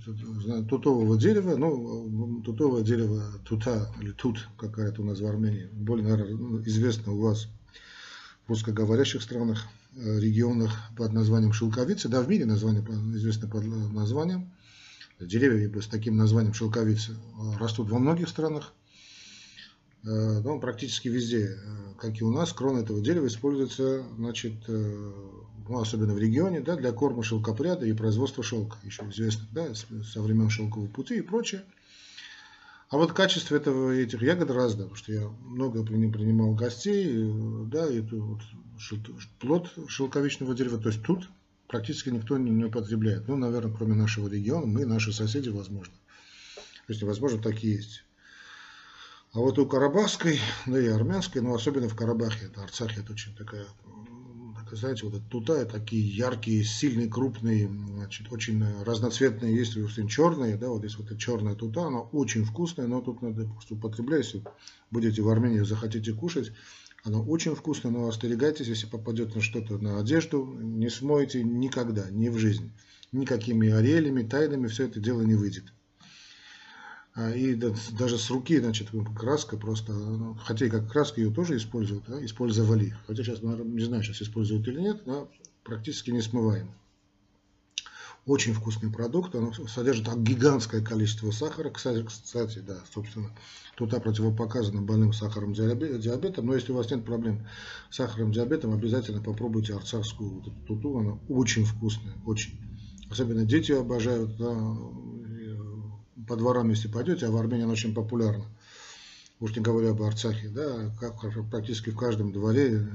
тутового 0.68 1.18
дерева, 1.18 1.56
ну, 1.56 2.42
тутовое 2.42 2.82
дерево, 2.82 3.24
тута, 3.44 3.92
или 4.00 4.12
тут, 4.12 4.48
как 4.58 4.72
говорят 4.72 4.98
у 4.98 5.04
нас 5.04 5.20
в 5.20 5.26
Армении, 5.26 5.68
более, 5.72 6.06
наверное, 6.06 6.62
известно 6.64 7.12
у 7.12 7.20
вас 7.20 7.48
в 8.46 8.50
русскоговорящих 8.50 9.22
странах– 9.22 9.66
Э, 9.96 10.20
регионах 10.20 10.70
под 10.96 11.12
названием 11.12 11.52
шелковицы, 11.52 12.08
да, 12.08 12.22
в 12.22 12.28
мире 12.28 12.46
название 12.46 12.80
известно 13.16 13.48
под 13.48 13.64
названием. 13.64 14.52
Деревья 15.18 15.68
с 15.80 15.88
таким 15.88 16.16
названием 16.16 16.54
шелковицы 16.54 17.16
растут 17.58 17.90
во 17.90 17.98
многих 17.98 18.28
странах, 18.28 18.72
ну, 20.02 20.60
практически 20.60 21.08
везде, 21.08 21.58
как 21.98 22.20
и 22.20 22.24
у 22.24 22.30
нас, 22.30 22.52
крона 22.52 22.78
этого 22.78 23.00
дерева 23.00 23.26
используется, 23.26 24.04
значит, 24.16 24.54
ну, 24.66 25.78
особенно 25.78 26.14
в 26.14 26.18
регионе, 26.18 26.60
да, 26.60 26.76
для 26.76 26.92
корма 26.92 27.22
шелкопряда 27.22 27.86
и 27.86 27.92
производства 27.92 28.42
шелка, 28.42 28.76
еще 28.82 29.02
известно, 29.10 29.46
да, 29.52 29.74
со 29.74 30.22
времен 30.22 30.50
шелкового 30.50 30.88
пути 30.88 31.18
и 31.18 31.22
прочее. 31.22 31.64
А 32.88 32.96
вот 32.96 33.12
качество 33.12 33.54
этого, 33.54 33.92
этих 33.92 34.20
ягод 34.20 34.50
разное, 34.50 34.86
потому 34.86 34.96
что 34.96 35.12
я 35.12 35.28
много 35.28 35.84
принимал 35.84 36.54
гостей, 36.54 37.30
да, 37.66 37.86
и 37.86 38.00
вот 38.00 38.40
плод 39.38 39.72
шелковичного 39.86 40.56
дерева, 40.56 40.78
то 40.78 40.88
есть 40.88 41.02
тут 41.02 41.28
практически 41.68 42.08
никто 42.08 42.36
не, 42.36 42.50
не 42.50 42.64
употребляет. 42.64 43.28
Ну, 43.28 43.36
наверное, 43.36 43.72
кроме 43.72 43.94
нашего 43.94 44.26
региона, 44.26 44.66
мы, 44.66 44.84
наши 44.86 45.12
соседи, 45.12 45.50
возможно. 45.50 45.94
То 46.88 46.92
есть, 46.92 47.02
возможно, 47.04 47.40
такие 47.40 47.76
есть. 47.76 48.04
А 49.32 49.38
вот 49.38 49.60
у 49.60 49.66
Карабахской, 49.66 50.40
да 50.66 50.80
и 50.80 50.88
армянской, 50.88 51.40
но 51.40 51.54
особенно 51.54 51.88
в 51.88 51.94
Карабахе, 51.94 52.46
это 52.46 52.64
Арцахе, 52.64 53.00
это 53.00 53.12
очень 53.12 53.32
такая, 53.36 53.64
такая 54.56 54.76
знаете, 54.76 55.06
вот 55.06 55.22
тута, 55.30 55.64
такие 55.66 56.04
яркие, 56.04 56.64
сильные, 56.64 57.08
крупные, 57.08 57.68
значит, 57.68 58.32
очень 58.32 58.60
разноцветные, 58.82 59.54
есть 59.54 59.76
черные, 60.08 60.56
да, 60.56 60.70
вот 60.70 60.80
здесь 60.80 60.98
вот 60.98 61.06
эта 61.06 61.16
черная 61.16 61.54
тута, 61.54 61.84
она 61.84 62.00
очень 62.00 62.44
вкусная, 62.44 62.88
но 62.88 63.00
тут 63.02 63.22
надо 63.22 63.44
просто 63.44 63.74
употреблять, 63.74 64.24
если 64.24 64.42
будете 64.90 65.22
в 65.22 65.28
Армении, 65.28 65.60
захотите 65.60 66.12
кушать, 66.12 66.50
оно 67.04 67.22
очень 67.22 67.54
вкусно, 67.54 67.90
но 67.90 68.08
остерегайтесь, 68.08 68.66
если 68.66 68.86
попадет 68.86 69.36
на 69.36 69.40
что-то 69.40 69.78
на 69.78 70.00
одежду, 70.00 70.44
не 70.44 70.90
смоете 70.90 71.44
никогда, 71.44 72.10
ни 72.10 72.28
в 72.30 72.36
жизни. 72.36 72.72
Никакими 73.12 73.70
орелями, 73.70 74.24
тайнами 74.24 74.66
все 74.66 74.86
это 74.86 74.98
дело 74.98 75.22
не 75.22 75.36
выйдет. 75.36 75.72
А, 77.14 77.30
и 77.30 77.54
даже 77.54 78.18
с 78.18 78.30
руки, 78.30 78.58
значит, 78.60 78.88
краска 79.18 79.56
просто, 79.56 79.92
ну, 79.92 80.34
хотя 80.34 80.66
и 80.66 80.70
как 80.70 80.90
краска 80.90 81.20
ее 81.20 81.32
тоже 81.32 81.56
используют, 81.56 82.04
да, 82.06 82.24
использовали. 82.24 82.94
Хотя 83.06 83.24
сейчас, 83.24 83.42
не 83.42 83.84
знаю, 83.84 84.02
сейчас 84.02 84.22
используют 84.22 84.68
или 84.68 84.80
нет, 84.80 85.06
но 85.06 85.28
практически 85.64 86.10
не 86.10 86.22
смываем. 86.22 86.70
Очень 88.26 88.52
вкусный 88.52 88.92
продукт, 88.92 89.34
он 89.34 89.52
содержит 89.66 90.06
гигантское 90.22 90.82
количество 90.82 91.30
сахара. 91.30 91.70
Кстати, 91.70 92.04
кстати, 92.04 92.58
да, 92.58 92.76
собственно, 92.92 93.30
тута 93.76 93.98
противопоказана 93.98 94.82
больным 94.82 95.12
сахаром 95.12 95.54
диабетом. 95.54 96.46
Но 96.46 96.54
если 96.54 96.70
у 96.70 96.76
вас 96.76 96.90
нет 96.90 97.04
проблем 97.04 97.46
с 97.90 97.96
сахаром 97.96 98.30
диабетом, 98.30 98.72
обязательно 98.72 99.22
попробуйте 99.22 99.74
арцахскую 99.74 100.30
вот 100.30 100.52
туту. 100.66 100.98
Она 100.98 101.18
очень 101.28 101.64
вкусная, 101.64 102.14
очень. 102.24 102.52
Особенно 103.08 103.44
дети 103.44 103.72
обожают. 103.72 104.36
Да, 104.36 104.76
по 106.26 106.36
дворам, 106.36 106.70
если 106.70 106.88
пойдете, 106.88 107.26
а 107.26 107.30
в 107.30 107.36
Армении 107.36 107.64
она 107.64 107.72
очень 107.72 107.94
популярна 107.94 108.46
уж 109.40 109.56
не 109.56 109.62
говоря 109.62 109.90
об 109.90 110.02
Арцахе, 110.02 110.48
да, 110.48 110.94
как 111.00 111.20
практически 111.50 111.90
в 111.90 111.96
каждом 111.96 112.32
дворе 112.32 112.86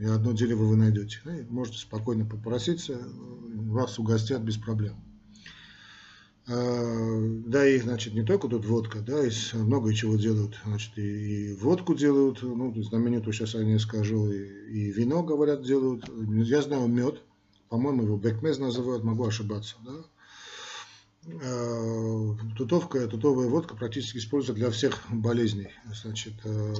ни 0.00 0.06
одно 0.06 0.32
дерево 0.32 0.64
вы 0.64 0.76
найдете. 0.76 1.18
И 1.24 1.50
можете 1.50 1.78
спокойно 1.78 2.26
попроситься, 2.26 3.00
вас 3.54 3.98
угостят 3.98 4.42
без 4.42 4.58
проблем. 4.58 4.96
А, 6.46 7.20
да, 7.46 7.66
и, 7.66 7.80
значит, 7.80 8.12
не 8.12 8.22
только 8.22 8.48
тут 8.48 8.66
водка, 8.66 9.00
да, 9.00 9.26
и 9.26 9.30
много 9.54 9.94
чего 9.94 10.16
делают, 10.16 10.60
значит, 10.66 10.98
и, 10.98 11.52
и 11.52 11.54
водку 11.54 11.94
делают, 11.94 12.42
ну, 12.42 12.74
знаменитую 12.82 13.32
сейчас 13.32 13.54
я 13.54 13.64
не 13.64 13.78
скажу, 13.78 14.30
и, 14.30 14.42
и 14.70 14.92
вино, 14.92 15.22
говорят, 15.22 15.62
делают. 15.62 16.04
Я 16.28 16.60
знаю 16.60 16.86
мед, 16.88 17.22
по-моему, 17.70 18.02
его 18.02 18.18
бекмез 18.18 18.58
называют, 18.58 19.04
могу 19.04 19.24
ошибаться, 19.24 19.76
да, 19.86 20.04
тутовка, 22.56 23.06
тутовая 23.08 23.48
водка 23.48 23.74
практически 23.74 24.18
используется 24.18 24.54
для 24.54 24.70
всех 24.70 25.00
болезней. 25.10 25.70
Значит, 26.02 26.34
э, 26.44 26.74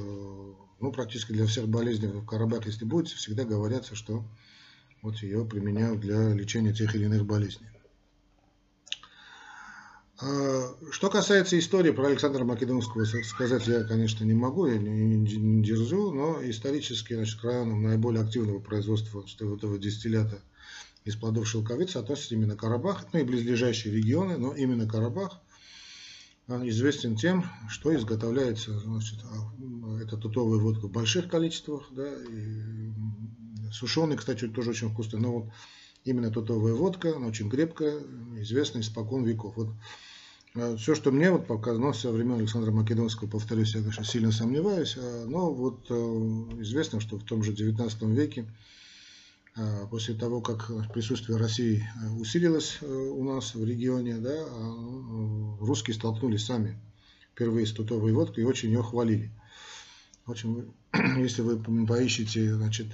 ну, 0.81 0.93
практически 0.93 1.33
для 1.33 1.47
всех 1.47 1.69
болезней 1.69 2.09
в 2.09 2.27
Карабахе, 2.27 2.71
если 2.71 2.85
будете, 2.85 3.17
всегда 3.17 3.45
говорится, 3.45 3.95
что 3.95 4.25
вот 5.03 5.17
ее 5.17 5.45
применяют 5.45 6.01
для 6.01 6.33
лечения 6.35 6.75
тех 6.75 6.95
или 6.95 7.05
иных 7.05 7.25
болезней. 7.25 7.69
А, 10.21 10.75
что 10.91 11.11
касается 11.11 11.59
истории 11.59 11.91
про 11.91 12.09
Александра 12.09 12.45
Македонского, 12.45 13.05
сказать 13.05 13.67
я, 13.67 13.83
конечно, 13.85 14.25
не 14.25 14.35
могу, 14.35 14.67
я 14.67 14.79
не, 14.79 14.91
не, 14.91 15.37
не 15.37 15.65
дерзу, 15.65 16.13
но 16.13 16.39
исторически, 16.43 17.15
значит, 17.15 17.41
к 17.41 17.45
районам 17.45 17.83
наиболее 17.83 18.23
активного 18.23 18.61
производства 18.61 19.25
этого 19.39 19.79
дистиллята– 19.79 20.43
из 21.05 21.17
плодов 21.17 21.47
шелковицы 21.47 21.99
относится 21.99 22.35
именно 22.35 22.57
Карабах, 22.57 23.07
ну 23.13 23.21
и 23.21 23.25
близлежащие 23.25 23.95
регионы, 23.95 24.39
но 24.39 24.55
именно 24.55 24.89
Карабах 24.89 25.39
а, 26.49 26.67
известен 26.67 27.15
тем, 27.17 27.45
что 27.69 27.95
изготовляется 27.95 28.79
значит, 28.79 29.19
а, 29.23 29.99
эта 30.01 30.17
тутовая 30.17 30.59
водка 30.59 30.87
в 30.87 30.91
больших 30.91 31.29
количествах, 31.29 31.89
да, 31.91 32.11
и 32.11 32.93
сушеный, 33.71 34.17
кстати, 34.17 34.49
тоже 34.49 34.71
очень 34.71 34.89
вкусный, 34.89 35.21
но 35.21 35.41
вот 35.41 35.53
именно 36.05 36.31
тутовая 36.31 36.73
водка, 36.73 37.15
она 37.17 37.27
очень 37.27 37.51
крепкая, 37.51 38.01
известна 38.39 38.81
испокон 38.81 39.25
веков. 39.25 39.59
Вот 39.59 39.69
а, 40.55 40.75
все, 40.79 40.95
что 40.95 41.13
мне 41.13 41.31
вот 41.31 41.47
показалось 41.47 41.99
со 41.99 42.13
времен 42.13 42.37
Александра 42.37 42.73
Македонского, 42.73 43.29
повторюсь, 43.29 43.75
я, 43.75 43.83
конечно, 43.83 44.05
сильно 44.05 44.33
сомневаюсь, 44.33 44.97
но 45.27 45.53
вот 45.53 45.85
э, 45.91 45.95
известно, 46.63 46.99
что 47.01 47.19
в 47.19 47.25
том 47.25 47.43
же 47.43 47.53
19 47.53 48.03
веке 48.05 48.47
после 49.91 50.15
того, 50.15 50.41
как 50.41 50.71
присутствие 50.93 51.39
России 51.39 51.89
усилилось 52.19 52.79
у 52.83 53.23
нас 53.23 53.55
в 53.55 53.65
регионе, 53.65 54.17
да, 54.17 54.35
а, 54.35 55.57
русские 55.61 55.95
столкнулись 55.95 56.45
сами 56.45 56.79
впервые 57.33 57.67
с 57.67 57.73
тутовой 57.73 58.13
водкой 58.13 58.45
и 58.45 58.47
очень 58.47 58.71
ее 58.71 58.83
хвалили. 58.83 59.31
Общем, 60.27 60.75
если 61.19 61.43
вы 61.43 61.59
поищете 61.87 62.55
значит, 62.55 62.89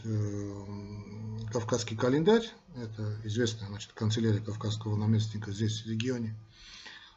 кавказский 1.52 1.96
календарь, 1.96 2.46
это 2.76 3.16
известная 3.24 3.68
значит, 3.68 3.92
канцелярия 3.94 4.40
кавказского 4.40 4.96
наместника 4.96 5.52
здесь 5.52 5.82
в 5.82 5.86
регионе, 5.86 6.34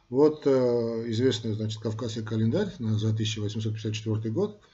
вот 0.10 0.48
известный 0.48 1.54
значит, 1.54 1.82
кавказский 1.82 2.24
календарь 2.24 2.74
за 2.80 3.10
1854 3.10 4.30
год– 4.32 4.62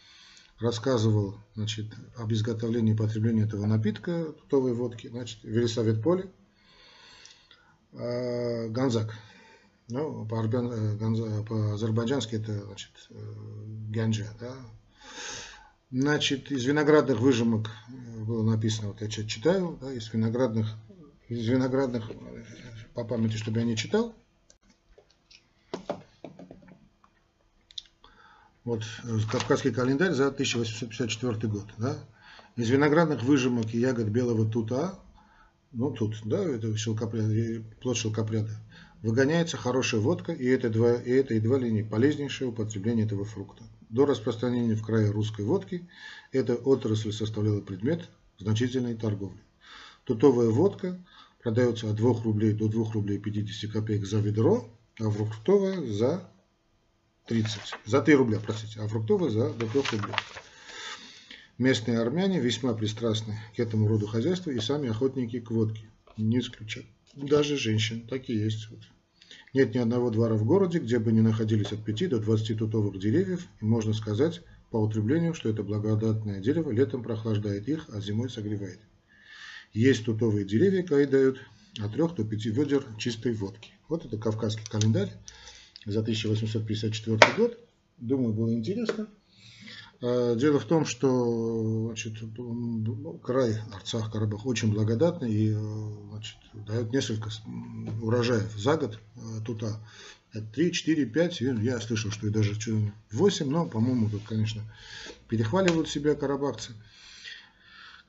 рассказывал 0.60 1.38
значит, 1.56 1.94
об 2.18 2.32
изготовлении 2.32 2.94
и 2.94 2.98
потреблении 2.98 3.46
этого 3.46 3.66
напитка, 3.66 4.34
тутовой 4.34 4.74
водки, 4.74 5.08
значит, 5.08 5.44
Велисавет 5.44 6.04
Поле, 6.04 6.30
а, 7.94 8.68
Ганзак. 8.68 9.14
Ну, 9.90 10.26
по, 10.28 10.46
э, 10.46 11.44
по-азербайджански 11.46 12.36
это 12.36 12.64
значит, 12.66 12.92
э, 13.10 13.16
Ганджа. 13.90 14.28
Да? 14.40 14.54
Значит, 15.90 16.52
из 16.52 16.64
виноградных 16.64 17.20
выжимок 17.20 17.72
э, 17.88 18.24
было 18.24 18.44
написано, 18.44 18.90
вот 18.90 19.02
я 19.02 19.08
читаю, 19.08 19.80
да, 19.82 19.92
из 19.92 20.14
виноградных, 20.14 20.76
из 21.28 21.48
виноградных, 21.48 22.12
по 22.94 23.04
памяти, 23.04 23.38
чтобы 23.38 23.62
я 23.62 23.66
не 23.66 23.76
читал, 23.76 24.14
Вот 28.70 28.84
э, 29.04 29.18
Кавказский 29.32 29.72
календарь 29.72 30.12
за 30.12 30.28
1854 30.28 31.52
год. 31.52 31.66
Да? 31.80 31.98
Из 32.56 32.70
виноградных 32.70 33.24
выжимок 33.24 33.74
и 33.74 33.80
ягод 33.80 34.10
белого 34.10 34.46
тута, 34.48 35.00
ну 35.72 35.90
тут, 35.90 36.22
да, 36.24 36.38
это 36.38 36.76
плод 37.82 37.98
шелкопряда, 37.98 38.52
выгоняется 39.02 39.58
хорошая 39.58 40.02
водка, 40.02 40.34
и 40.34 40.46
это, 40.46 40.70
два, 40.70 40.94
и 40.94 41.10
это 41.10 41.34
едва 41.34 41.58
ли 41.58 41.72
не 41.72 41.82
полезнейшее 41.82 42.50
употребление 42.50 43.08
этого 43.08 43.26
фрукта. 43.26 43.64
До 43.90 44.06
распространения 44.06 44.76
в 44.76 44.86
крае 44.86 45.10
русской 45.10 45.46
водки 45.46 45.90
эта 46.32 46.54
отрасль 46.54 47.12
составляла 47.12 47.62
предмет 47.62 48.08
значительной 48.38 48.94
торговли. 48.94 49.42
Тутовая 50.04 50.50
водка 50.50 51.04
продается 51.42 51.90
от 51.90 51.96
2 51.96 52.22
рублей 52.22 52.54
до 52.54 52.68
2 52.68 52.92
рублей 52.92 53.18
50 53.18 53.72
копеек 53.72 54.06
за 54.06 54.20
ведро, 54.20 54.70
а 55.00 55.10
фруктовая 55.10 55.92
за 55.92 56.30
30. 57.30 57.62
За 57.86 58.02
3 58.02 58.16
рубля, 58.16 58.40
простите, 58.44 58.80
а 58.82 58.88
фруктовые 58.88 59.30
за 59.30 59.54
до 59.54 59.68
3 59.68 59.82
рублей. 60.00 60.16
Местные 61.60 62.00
армяне 62.00 62.40
весьма 62.40 62.74
пристрастны 62.74 63.40
к 63.56 63.60
этому 63.60 63.88
роду 63.88 64.08
хозяйства 64.08 64.50
и 64.50 64.60
сами 64.60 64.90
охотники 64.90 65.40
к 65.40 65.52
водке. 65.52 65.90
Не 66.18 66.40
исключат. 66.40 66.86
Даже 67.16 67.56
женщин. 67.56 68.08
Такие 68.08 68.44
есть. 68.44 68.70
Вот. 68.72 68.80
Нет 69.54 69.76
ни 69.76 69.78
одного 69.78 70.10
двора 70.10 70.36
в 70.36 70.44
городе, 70.44 70.80
где 70.80 70.98
бы 70.98 71.12
не 71.12 71.22
находились 71.22 71.72
от 71.72 71.86
5 71.86 72.10
до 72.10 72.20
20 72.20 72.58
тутовых 72.58 73.00
деревьев, 73.00 73.46
и 73.62 73.66
можно 73.66 73.94
сказать 73.94 74.42
по 74.72 74.78
употреблению, 74.78 75.36
что 75.36 75.50
это 75.50 75.62
благодатное 75.62 76.40
дерево 76.40 76.72
летом 76.72 77.04
прохлаждает 77.04 77.68
их, 77.68 77.86
а 77.90 78.02
зимой 78.02 78.30
согревает. 78.30 78.80
Есть 79.72 80.06
тутовые 80.06 80.46
деревья, 80.46 80.82
которые 80.82 81.08
дают 81.08 81.40
от 81.80 81.92
3 81.92 82.02
до 82.02 82.24
5 82.24 82.46
ведер 82.46 82.86
чистой 82.98 83.34
водки. 83.34 83.72
Вот 83.88 84.06
это 84.06 84.18
кавказский 84.18 84.66
календарь 84.66 85.12
за 85.86 86.00
1854 86.02 87.20
год. 87.38 87.58
Думаю, 87.98 88.34
было 88.34 88.54
интересно. 88.54 89.08
А, 90.02 90.36
дело 90.36 90.60
в 90.60 90.66
том, 90.66 90.86
что 90.86 91.88
значит, 91.88 92.14
край 93.24 93.58
Арцах 93.74 94.12
Карабах 94.12 94.46
очень 94.46 94.72
благодатный 94.72 95.34
и 95.34 95.52
значит, 95.52 96.38
дает 96.54 96.92
несколько 96.94 97.30
урожаев 98.02 98.52
за 98.58 98.78
год 98.78 99.00
тута. 99.46 99.80
3, 100.54 100.72
4, 100.72 101.06
5, 101.06 101.42
я 101.42 101.80
слышал, 101.80 102.12
что 102.12 102.28
и 102.28 102.30
даже 102.30 102.56
8, 103.12 103.50
но, 103.50 103.66
по-моему, 103.66 104.10
тут, 104.10 104.22
конечно, 104.28 104.62
перехваливают 105.28 105.90
себя 105.90 106.14
карабахцы. 106.14 106.74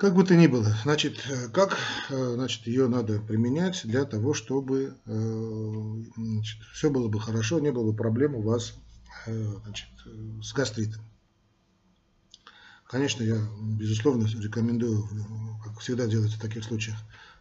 Как 0.00 0.14
бы 0.14 0.24
то 0.24 0.34
ни 0.34 0.46
было, 0.46 0.74
значит, 0.84 1.22
э, 1.28 1.48
как 1.48 1.76
э, 2.08 2.32
значит, 2.34 2.66
ее 2.66 2.88
надо 2.88 3.20
применять 3.20 3.82
для 3.84 4.06
того, 4.06 4.32
чтобы 4.32 4.94
э, 5.04 6.02
значит, 6.16 6.58
все 6.72 6.88
было 6.88 7.08
бы 7.08 7.20
хорошо, 7.20 7.60
не 7.60 7.70
было 7.70 7.90
бы 7.90 7.94
проблем 7.94 8.34
у 8.34 8.40
вас 8.40 8.72
значит, 9.26 9.88
с 10.42 10.54
гастритом. 10.54 11.02
Конечно, 12.86 13.22
я, 13.22 13.36
безусловно, 13.60 14.26
рекомендую, 14.26 15.06
как 15.62 15.78
всегда 15.80 16.06
делается 16.06 16.38
в 16.38 16.40
таких 16.40 16.64
случаях, 16.64 16.96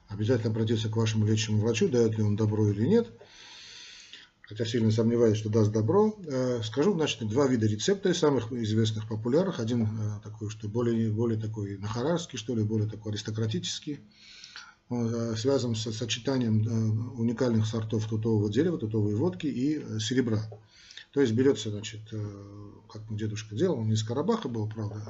обязательно 0.10 0.52
обратиться 0.52 0.90
к 0.90 0.98
вашему 0.98 1.26
лечащему 1.26 1.62
врачу, 1.62 1.88
дает 1.88 2.18
ли 2.18 2.24
он 2.24 2.36
добро 2.36 2.68
или 2.68 2.86
нет– 2.86 3.08
хотя 4.50 4.66
сильно 4.66 4.90
сомневаюсь, 4.90 5.38
что 5.38 5.50
даст 5.50 5.72
добро. 5.72 6.18
Э, 6.26 6.62
скажу, 6.64 6.96
значит, 6.96 7.26
два 7.28 7.46
вида 7.46 7.68
рецепта 7.68 8.12
самых 8.16 8.52
известных, 8.52 9.08
популярных. 9.08 9.60
Один 9.60 9.84
э, 9.84 10.22
такой, 10.24 10.50
что 10.50 10.68
более, 10.68 11.12
более 11.12 11.40
такой 11.40 11.78
нахарарский, 11.78 12.40
что 12.40 12.56
ли, 12.56 12.64
более 12.64 12.90
такой 12.90 13.12
аристократический. 13.12 14.00
Э, 14.90 15.36
связан 15.38 15.76
с 15.76 15.92
сочетанием 15.92 17.14
уникальных 17.20 17.68
сортов 17.68 18.08
тутового 18.08 18.52
дерева, 18.52 18.80
тутовой 18.80 19.14
водки 19.14 19.46
и 19.46 20.00
серебра. 20.00 20.42
То 21.12 21.22
есть 21.22 21.34
берется, 21.34 21.70
значит, 21.70 22.02
как 22.92 23.02
дедушка 23.16 23.56
делал, 23.56 23.80
он 23.80 23.92
из 23.92 24.04
Карабаха 24.04 24.48
был, 24.48 24.70
правда, 24.70 25.02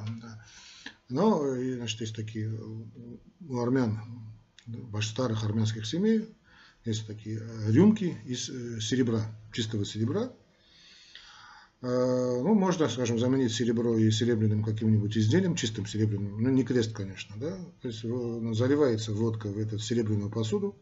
но, 1.10 1.44
значит, 1.76 2.00
есть 2.00 2.16
такие 2.16 2.50
у 3.46 3.58
армян, 3.58 4.00
старых 5.02 5.44
армянских 5.44 5.84
семей, 5.84 6.26
есть 6.84 7.06
такие 7.06 7.40
э, 7.40 7.70
рюмки 7.70 8.16
из 8.24 8.48
э, 8.48 8.80
серебра, 8.80 9.22
чистого 9.52 9.84
серебра. 9.84 10.32
Э, 11.82 12.40
ну, 12.42 12.54
можно, 12.54 12.88
скажем, 12.88 13.18
заменить 13.18 13.52
серебро 13.52 13.98
и 13.98 14.10
серебряным 14.10 14.64
каким-нибудь 14.64 15.16
изделием, 15.16 15.56
чистым 15.56 15.86
серебряным, 15.86 16.42
ну, 16.42 16.50
не 16.50 16.64
крест, 16.64 16.92
конечно, 16.92 17.36
да. 17.38 17.58
То 17.82 17.88
есть 17.88 18.00
заливается 18.58 19.12
водка 19.12 19.48
в 19.48 19.58
эту 19.58 19.78
серебряную 19.78 20.30
посуду. 20.30 20.76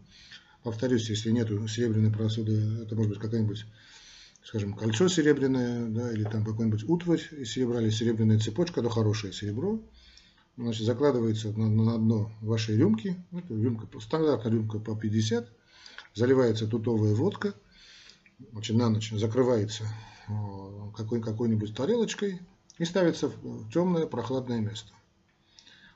Повторюсь, 0.63 1.09
если 1.09 1.31
нет 1.31 1.49
серебряной 1.69 2.13
посуды, 2.13 2.83
это 2.83 2.95
может 2.95 3.11
быть 3.11 3.21
какая-нибудь, 3.21 3.65
скажем, 4.45 4.75
кольцо 4.75 5.09
серебряное, 5.09 5.87
да, 5.89 6.13
или 6.13 6.25
там 6.25 6.45
какой-нибудь 6.45 6.85
утварь 6.85 7.23
из 7.33 7.51
серебра, 7.51 7.81
или 7.81 7.91
серебряная 7.91 8.39
цепочка, 8.39 8.83
то 8.83 8.89
хорошее 8.89 9.33
серебро. 9.33 9.81
Значит, 10.57 10.87
закладывается 10.87 11.53
на, 11.53 11.69
на 11.69 11.99
дно 11.99 12.33
вашей 12.41 12.77
рюмки. 12.77 13.17
Это 13.33 13.55
рюмка, 13.55 13.89
стандартная 14.01 14.53
рюмка 14.53 14.79
по 14.81 14.97
50 14.97 15.58
заливается 16.15 16.67
тутовая 16.67 17.15
водка, 17.15 17.55
значит, 18.53 18.77
на 18.77 18.89
ночь 18.89 19.11
закрывается 19.13 19.85
э, 20.29 20.33
какой, 20.97 21.23
какой-нибудь 21.23 21.75
тарелочкой 21.75 22.41
и 22.79 22.85
ставится 22.85 23.29
в 23.29 23.71
темное 23.71 24.07
прохладное 24.07 24.61
место. 24.61 24.93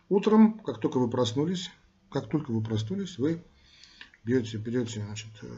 Утром, 0.08 0.58
как 0.58 0.80
только 0.80 0.98
вы 0.98 1.08
проснулись, 1.08 1.70
как 2.10 2.28
только 2.28 2.50
вы 2.50 2.62
проснулись, 2.62 3.18
вы 3.18 3.42
берете, 4.24 4.58
берете 4.58 5.02
значит, 5.04 5.30
э, 5.42 5.48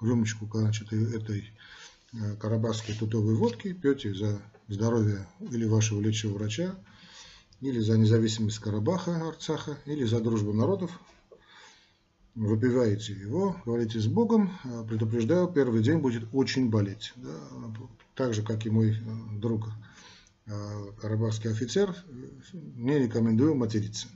рюмочку 0.00 0.48
значит, 0.52 0.92
этой 0.92 1.50
э, 2.12 2.36
карабахской 2.36 2.94
тутовой 2.94 3.34
водки, 3.34 3.72
пьете 3.72 4.14
за 4.14 4.40
здоровье 4.68 5.26
или 5.40 5.64
вашего 5.64 6.00
лечащего 6.00 6.34
врача, 6.34 6.76
или 7.60 7.80
за 7.80 7.98
независимость 7.98 8.58
Карабаха, 8.58 9.28
Арцаха, 9.28 9.78
или 9.86 10.04
за 10.04 10.20
дружбу 10.20 10.52
народов, 10.52 10.90
выпиваете 12.46 13.12
его, 13.14 13.56
говорите 13.64 13.98
с 13.98 14.06
Богом, 14.06 14.52
а, 14.64 14.84
предупреждаю, 14.84 15.48
первый 15.48 15.82
день 15.82 15.98
будет 15.98 16.28
очень 16.32 16.70
болеть. 16.70 17.12
Да? 17.16 17.30
Так 18.14 18.34
же, 18.34 18.42
как 18.42 18.64
и 18.66 18.70
мой 18.70 18.92
э, 18.92 18.96
друг 19.38 19.68
э, 20.46 20.92
карабахский 21.00 21.50
офицер, 21.50 21.94
не 22.52 22.98
рекомендую 22.98 23.54
материться. 23.54 24.08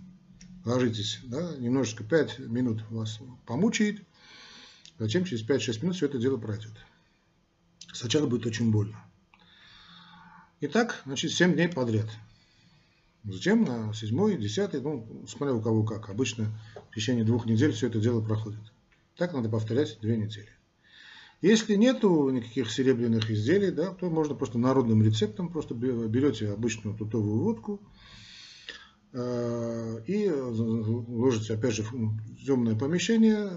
Ложитесь, 0.64 1.20
да? 1.24 1.56
немножечко 1.58 2.04
5 2.04 2.38
минут 2.40 2.84
вас 2.90 3.18
помучает, 3.46 4.02
затем 4.98 5.24
через 5.24 5.44
5-6 5.44 5.82
минут 5.82 5.96
все 5.96 6.06
это 6.06 6.18
дело 6.18 6.36
пройдет. 6.36 6.72
Сначала 7.92 8.26
будет 8.26 8.46
очень 8.46 8.70
больно. 8.70 8.96
Итак, 10.60 11.02
значит, 11.06 11.32
7 11.32 11.54
дней 11.54 11.68
подряд. 11.68 12.08
Затем 13.24 13.62
на 13.64 13.94
седьмой, 13.94 14.36
десятый, 14.36 14.80
ну, 14.80 15.24
смотря 15.28 15.54
у 15.54 15.62
кого 15.62 15.84
как. 15.84 16.10
Обычно 16.10 16.48
в 16.90 16.94
течение 16.94 17.24
двух 17.24 17.46
недель 17.46 17.72
все 17.72 17.86
это 17.86 18.00
дело 18.00 18.20
проходит. 18.20 18.60
Так 19.16 19.32
надо 19.32 19.48
повторять 19.48 19.98
две 20.00 20.16
недели. 20.16 20.48
Если 21.40 21.74
нету 21.74 22.30
никаких 22.30 22.70
серебряных 22.70 23.30
изделий, 23.30 23.70
да, 23.70 23.92
то 23.92 24.08
можно 24.10 24.34
просто 24.34 24.58
народным 24.58 25.02
рецептом, 25.02 25.50
просто 25.50 25.74
берете 25.74 26.50
обычную 26.50 26.96
тутовую 26.96 27.42
водку 27.42 27.80
э, 29.12 30.00
и 30.06 30.30
ложите, 30.30 31.54
опять 31.54 31.74
же, 31.74 31.82
в 31.82 32.44
темное 32.44 32.76
помещение, 32.76 33.50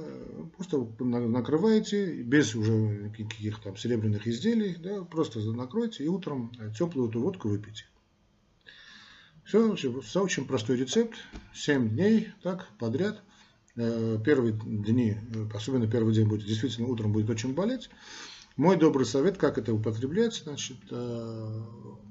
просто 0.57 0.87
накрываете, 0.99 2.23
без 2.23 2.55
уже 2.55 3.11
каких 3.15 3.61
там 3.61 3.77
серебряных 3.77 4.27
изделий, 4.27 4.75
да, 4.79 5.03
просто 5.03 5.39
накройте 5.51 6.03
и 6.03 6.07
утром 6.07 6.51
теплую 6.77 7.09
эту 7.09 7.21
водку 7.21 7.49
выпейте. 7.49 7.85
Все, 9.45 9.71
очень 9.71 10.45
простой 10.45 10.77
рецепт. 10.77 11.15
7 11.53 11.89
дней, 11.89 12.29
так, 12.41 12.67
подряд. 12.79 13.21
Э, 13.75 14.17
первые 14.25 14.53
дни, 14.53 15.17
особенно 15.53 15.87
первый 15.87 16.15
день 16.15 16.27
будет, 16.27 16.45
действительно 16.45 16.87
утром 16.87 17.13
будет 17.13 17.29
очень 17.29 17.53
болеть. 17.53 17.89
Мой 18.57 18.77
добрый 18.77 19.05
совет, 19.05 19.37
как 19.37 19.57
это 19.57 19.73
употреблять, 19.73 20.41
значит, 20.43 20.77
э, 20.89 21.61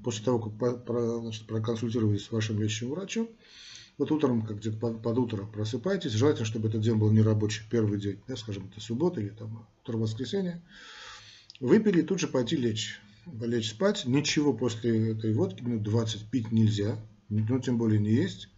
после 0.03 0.23
того, 0.23 0.39
как 0.39 1.21
значит, 1.21 1.47
проконсультировались 1.47 2.25
с 2.25 2.31
вашим 2.31 2.61
лечащим 2.61 2.91
врачом, 2.91 3.27
вот 3.97 4.11
утром, 4.11 4.43
как 4.43 4.57
где-то 4.57 4.77
под, 4.77 5.01
под 5.01 5.17
утро 5.17 5.45
просыпайтесь, 5.45 6.11
желательно, 6.11 6.45
чтобы 6.45 6.69
этот 6.69 6.81
день 6.81 6.95
был 6.95 7.11
не 7.11 7.21
рабочий, 7.21 7.63
первый 7.69 7.99
день, 7.99 8.21
да, 8.27 8.35
скажем, 8.35 8.69
это 8.71 8.79
суббота 8.79 9.19
или 9.19 9.29
там 9.29 9.67
утро 9.83 9.97
воскресенья, 9.97 10.63
выпили 11.59 12.01
и 12.01 12.05
тут 12.05 12.19
же 12.19 12.27
пойти 12.27 12.55
лечь, 12.55 13.01
лечь 13.41 13.71
спать, 13.71 14.05
ничего 14.05 14.53
после 14.53 15.13
этой 15.13 15.33
водки, 15.33 15.63
минут 15.63 15.81
20 15.81 16.29
пить 16.29 16.51
нельзя, 16.51 16.95
ну, 17.29 17.59
тем 17.59 17.77
более 17.77 17.99
не 17.99 18.11
есть, 18.11 18.49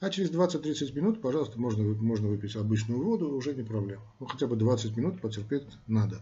а 0.00 0.10
через 0.10 0.30
20-30 0.30 0.92
минут, 0.94 1.22
пожалуйста, 1.22 1.58
можно, 1.58 1.84
можно 1.84 2.28
выпить 2.28 2.56
обычную 2.56 3.02
воду, 3.02 3.30
уже 3.30 3.54
не 3.54 3.62
проблема. 3.62 4.02
Ну, 4.20 4.26
хотя 4.26 4.46
бы 4.46 4.56
20 4.56 4.96
минут 4.96 5.20
потерпеть 5.20 5.64
надо 5.86 6.20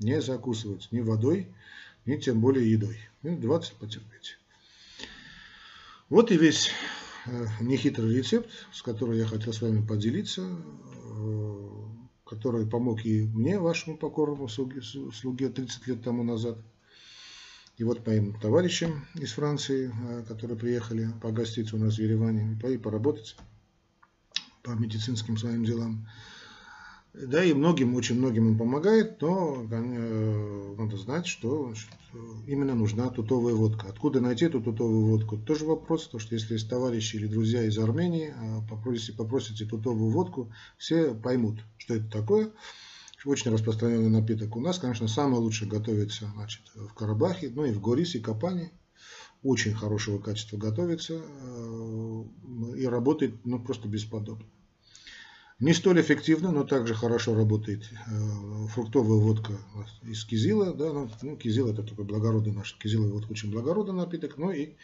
не 0.00 0.20
закусывать 0.20 0.88
ни 0.90 1.00
водой, 1.00 1.46
ни 2.06 2.16
тем 2.16 2.40
более 2.40 2.70
едой. 2.70 2.98
Минут 3.22 3.40
20 3.40 3.74
потерпеть. 3.74 4.38
Вот 6.08 6.32
и 6.32 6.36
весь 6.36 6.70
э, 7.26 7.46
нехитрый 7.60 8.16
рецепт, 8.16 8.50
с 8.72 8.82
которым 8.82 9.16
я 9.16 9.26
хотел 9.26 9.52
с 9.52 9.62
вами 9.62 9.86
поделиться, 9.86 10.42
э, 10.42 11.70
который 12.24 12.66
помог 12.66 13.04
и 13.04 13.22
мне, 13.22 13.60
вашему 13.60 13.96
покорному 13.96 14.48
слуге 14.48 15.48
30 15.50 15.86
лет 15.86 16.02
тому 16.02 16.24
назад, 16.24 16.58
и 17.80 17.84
вот 17.84 18.06
моим 18.06 18.34
товарищам 18.38 19.06
из 19.14 19.32
Франции, 19.32 19.90
э, 19.90 20.22
которые 20.28 20.58
приехали 20.58 21.08
погостить 21.22 21.72
у 21.72 21.78
нас 21.78 21.94
в 21.94 21.98
Ереване 21.98 22.58
и 22.62 22.76
поработать 22.76 23.36
по 24.62 24.72
медицинским 24.72 25.38
своим 25.38 25.64
делам. 25.64 26.06
Да, 27.14 27.42
и 27.42 27.54
многим, 27.54 27.94
очень 27.94 28.18
многим 28.18 28.48
им 28.48 28.58
помогает, 28.58 29.22
но 29.22 29.66
э, 29.70 30.74
надо 30.76 30.98
знать, 30.98 31.26
что 31.26 31.68
значит, 31.68 31.88
именно 32.46 32.74
нужна 32.74 33.08
тутовая 33.08 33.54
водка. 33.54 33.86
Откуда 33.88 34.20
найти 34.20 34.44
эту 34.44 34.60
тутовую 34.60 35.06
водку? 35.06 35.38
Тоже 35.38 35.64
вопрос, 35.64 36.04
потому 36.04 36.20
что 36.20 36.34
если 36.34 36.52
есть 36.52 36.68
товарищи 36.68 37.16
или 37.16 37.28
друзья 37.28 37.64
из 37.64 37.78
Армении, 37.78 38.34
а 38.36 38.60
попросите, 38.68 39.14
попросите 39.14 39.64
тутовую 39.64 40.10
водку, 40.10 40.52
все 40.76 41.14
поймут, 41.14 41.60
что 41.78 41.94
это 41.94 42.10
такое. 42.10 42.50
Очень 43.24 43.50
распространенный 43.50 44.08
напиток. 44.08 44.56
У 44.56 44.60
нас, 44.60 44.78
конечно, 44.78 45.06
самое 45.06 45.42
лучшее 45.42 45.68
готовится 45.68 46.30
значит, 46.34 46.62
в 46.74 46.94
Карабахе, 46.94 47.50
ну 47.54 47.64
и 47.64 47.72
в 47.72 47.80
Горисе, 47.80 48.18
Капане. 48.18 48.72
Очень 49.42 49.74
хорошего 49.74 50.18
качества 50.18 50.58
готовится 50.58 51.20
э, 51.22 52.24
и 52.76 52.86
работает 52.86 53.34
ну, 53.44 53.58
просто 53.58 53.88
бесподобно. 53.88 54.44
Не 55.58 55.74
столь 55.74 56.00
эффективно, 56.00 56.50
но 56.52 56.64
также 56.64 56.94
хорошо 56.94 57.34
работает 57.34 57.90
э, 57.90 58.66
фруктовая 58.68 59.18
водка 59.18 59.52
из 60.02 60.24
кизила. 60.24 60.74
Да, 60.74 60.92
ну, 60.92 61.10
ну, 61.22 61.36
кизил 61.36 61.68
это 61.68 61.82
такой 61.82 62.04
благородный 62.04 62.52
наш, 62.52 62.74
кизиловая 62.78 63.12
водка 63.12 63.32
очень 63.32 63.50
благородный 63.50 63.94
напиток, 63.94 64.36
но 64.36 64.52
и 64.52 64.74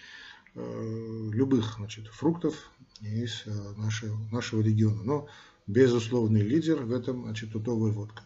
э, 0.55 1.31
любых 1.33 1.75
значит, 1.77 2.07
фруктов 2.09 2.70
из 3.01 3.44
нашего, 3.77 4.16
нашего 4.31 4.62
региона. 4.62 5.03
Но 5.03 5.29
безусловный 5.66 6.42
лидер 6.42 6.83
в 6.83 6.92
этом 6.92 7.24
значит, 7.24 7.52
тутовая 7.52 7.92
водка. 7.92 8.22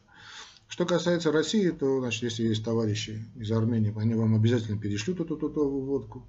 Что 0.68 0.86
касается 0.86 1.32
России, 1.32 1.70
то 1.70 2.00
значит, 2.00 2.22
если 2.22 2.44
есть 2.44 2.64
товарищи 2.64 3.24
из 3.36 3.50
Армении, 3.50 3.92
они 3.98 4.14
вам 4.14 4.34
обязательно 4.34 4.78
перешлют 4.78 5.20
эту 5.20 5.36
тутовую 5.36 5.84
водку. 5.84 6.26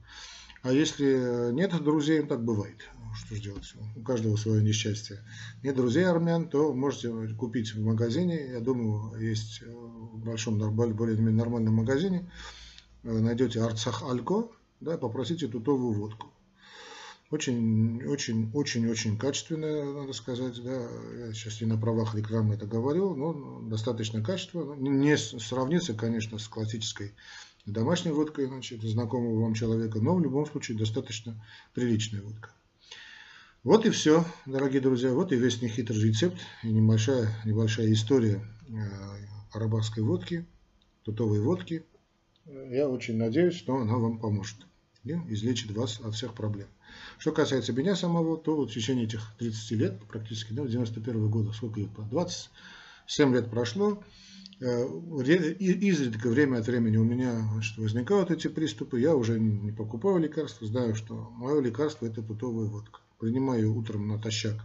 А 0.63 0.71
если 0.71 1.51
нет 1.53 1.71
друзей, 1.83 2.21
так 2.23 2.43
бывает 2.43 2.77
что 3.15 3.35
же 3.35 3.41
делать? 3.41 3.73
У 3.95 4.01
каждого 4.01 4.35
свое 4.35 4.63
несчастье. 4.63 5.19
Нет 5.63 5.75
друзей 5.75 6.05
армян, 6.05 6.47
то 6.47 6.73
можете 6.73 7.11
купить 7.35 7.73
в 7.73 7.83
магазине. 7.83 8.51
Я 8.51 8.59
думаю, 8.59 9.19
есть 9.19 9.61
в 9.61 10.17
большом, 10.19 10.57
более-менее 10.75 11.31
нормальном 11.33 11.75
магазине. 11.75 12.29
Найдете 13.03 13.61
Арцах 13.61 14.03
Алько, 14.03 14.49
да, 14.79 14.97
попросите 14.97 15.47
тутовую 15.47 15.93
водку. 15.93 16.31
Очень, 17.31 18.03
очень, 18.07 18.51
очень, 18.53 18.89
очень 18.89 19.17
качественная, 19.17 19.85
надо 19.85 20.11
сказать. 20.11 20.61
Да. 20.61 20.89
Я 21.17 21.33
сейчас 21.33 21.61
не 21.61 21.67
на 21.67 21.77
правах 21.77 22.13
рекламы 22.13 22.55
это 22.55 22.65
говорю, 22.65 23.15
но 23.15 23.61
достаточно 23.61 24.21
качественно. 24.21 24.73
Не 24.73 25.15
сравнится, 25.17 25.93
конечно, 25.93 26.37
с 26.37 26.49
классической 26.49 27.13
домашней 27.65 28.11
водкой, 28.11 28.47
значит, 28.47 28.81
знакомого 28.81 29.39
вам 29.39 29.53
человека, 29.53 30.01
но 30.01 30.13
в 30.15 30.21
любом 30.21 30.45
случае 30.45 30.77
достаточно 30.77 31.41
приличная 31.73 32.21
водка. 32.21 32.49
Вот 33.63 33.85
и 33.85 33.91
все, 33.91 34.25
дорогие 34.45 34.81
друзья. 34.81 35.13
Вот 35.13 35.31
и 35.31 35.37
весь 35.37 35.61
нехитрый 35.61 36.01
рецепт 36.01 36.37
и 36.63 36.67
небольшая, 36.67 37.29
небольшая 37.45 37.93
история 37.93 38.45
э, 38.67 38.73
арабатской 39.53 40.03
водки, 40.03 40.45
тутовой 41.03 41.39
водки. 41.39 41.85
Я 42.45 42.89
очень 42.89 43.15
надеюсь, 43.15 43.55
что 43.55 43.77
она 43.77 43.95
вам 43.95 44.19
поможет 44.19 44.57
и 45.05 45.13
излечит 45.29 45.71
вас 45.71 46.01
от 46.01 46.13
всех 46.15 46.33
проблем. 46.33 46.67
Что 47.21 47.31
касается 47.33 47.71
меня 47.71 47.95
самого, 47.95 48.35
то 48.35 48.55
вот 48.55 48.71
в 48.71 48.73
течение 48.73 49.05
этих 49.05 49.21
30 49.37 49.71
лет, 49.73 50.03
практически, 50.07 50.53
да, 50.53 50.65
91 50.65 51.29
года, 51.29 51.53
сколько 51.53 51.79
лет, 51.79 51.91
27 52.09 53.31
лет 53.35 53.47
прошло, 53.47 54.03
э, 54.59 54.85
изредка 55.59 56.29
время 56.29 56.57
от 56.57 56.65
времени 56.65 56.97
у 56.97 57.03
меня 57.03 57.39
значит, 57.53 57.77
возникают 57.77 58.31
эти 58.31 58.47
приступы, 58.47 58.99
я 58.99 59.15
уже 59.15 59.39
не 59.39 59.71
покупаю 59.71 60.17
лекарства, 60.17 60.65
знаю, 60.65 60.95
что 60.95 61.13
мое 61.35 61.61
лекарство 61.61 62.07
это 62.07 62.23
тутовая 62.23 62.65
водка 62.65 63.01
принимаю 63.19 63.75
утром 63.75 64.07
натощак 64.07 64.59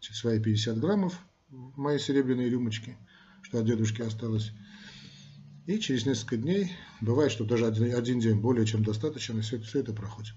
свои 0.00 0.40
50 0.40 0.80
граммов 0.80 1.16
в 1.48 1.78
моей 1.78 2.00
серебряной 2.00 2.50
рюмочке, 2.50 2.96
что 3.40 3.60
от 3.60 3.66
дедушки 3.66 4.02
осталось. 4.02 4.50
И 5.66 5.78
через 5.78 6.06
несколько 6.06 6.38
дней, 6.38 6.72
бывает, 7.00 7.30
что 7.30 7.44
даже 7.44 7.68
один, 7.68 7.94
один 7.94 8.18
день 8.18 8.40
более 8.40 8.66
чем 8.66 8.82
достаточно, 8.82 9.38
и 9.38 9.42
все, 9.42 9.60
все 9.60 9.78
это 9.78 9.92
проходит. 9.92 10.34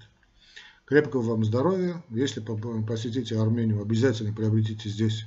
Крепкого 0.86 1.24
вам 1.24 1.44
здоровья. 1.44 2.04
Если 2.12 2.42
посетите 2.42 3.40
Армению, 3.40 3.82
обязательно 3.82 4.34
приобретите 4.34 4.88
здесь, 4.88 5.26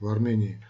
в 0.00 0.08
Армении, 0.08 0.60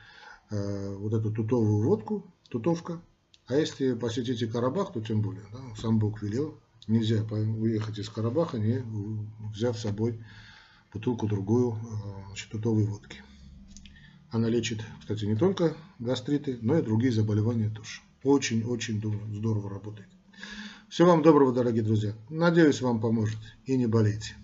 э, 0.50 0.94
вот 0.94 1.14
эту 1.14 1.32
тутовую 1.32 1.82
водку, 1.82 2.32
тутовка. 2.50 3.00
А 3.46 3.54
если 3.54 3.94
посетите 3.94 4.46
Карабах, 4.46 4.92
то 4.92 5.00
тем 5.00 5.22
более. 5.22 5.44
Да, 5.52 5.58
сам 5.76 5.98
Бог 5.98 6.22
велел. 6.22 6.60
Нельзя 6.86 7.22
уехать 7.22 7.98
из 7.98 8.08
Карабаха, 8.10 8.58
не 8.58 8.84
взяв 9.52 9.78
с 9.78 9.82
собой 9.82 10.22
бутылку-другую 10.92 11.72
э, 11.72 12.26
значит, 12.26 12.50
тутовой 12.50 12.84
водки. 12.84 13.22
Она 14.30 14.48
лечит, 14.48 14.82
кстати, 15.00 15.24
не 15.24 15.34
только 15.36 15.74
гастриты, 15.98 16.58
но 16.60 16.78
и 16.78 16.82
другие 16.82 17.10
заболевания 17.12 17.70
тоже. 17.70 18.02
Очень-очень 18.22 19.00
здорово 19.32 19.70
работает. 19.70 20.08
Всего 20.88 21.10
вам 21.10 21.22
доброго, 21.22 21.52
дорогие 21.52 21.82
друзья. 21.82 22.12
Надеюсь, 22.30 22.80
вам 22.80 23.00
поможет. 23.00 23.38
И 23.64 23.76
не 23.76 23.86
болейте. 23.86 24.34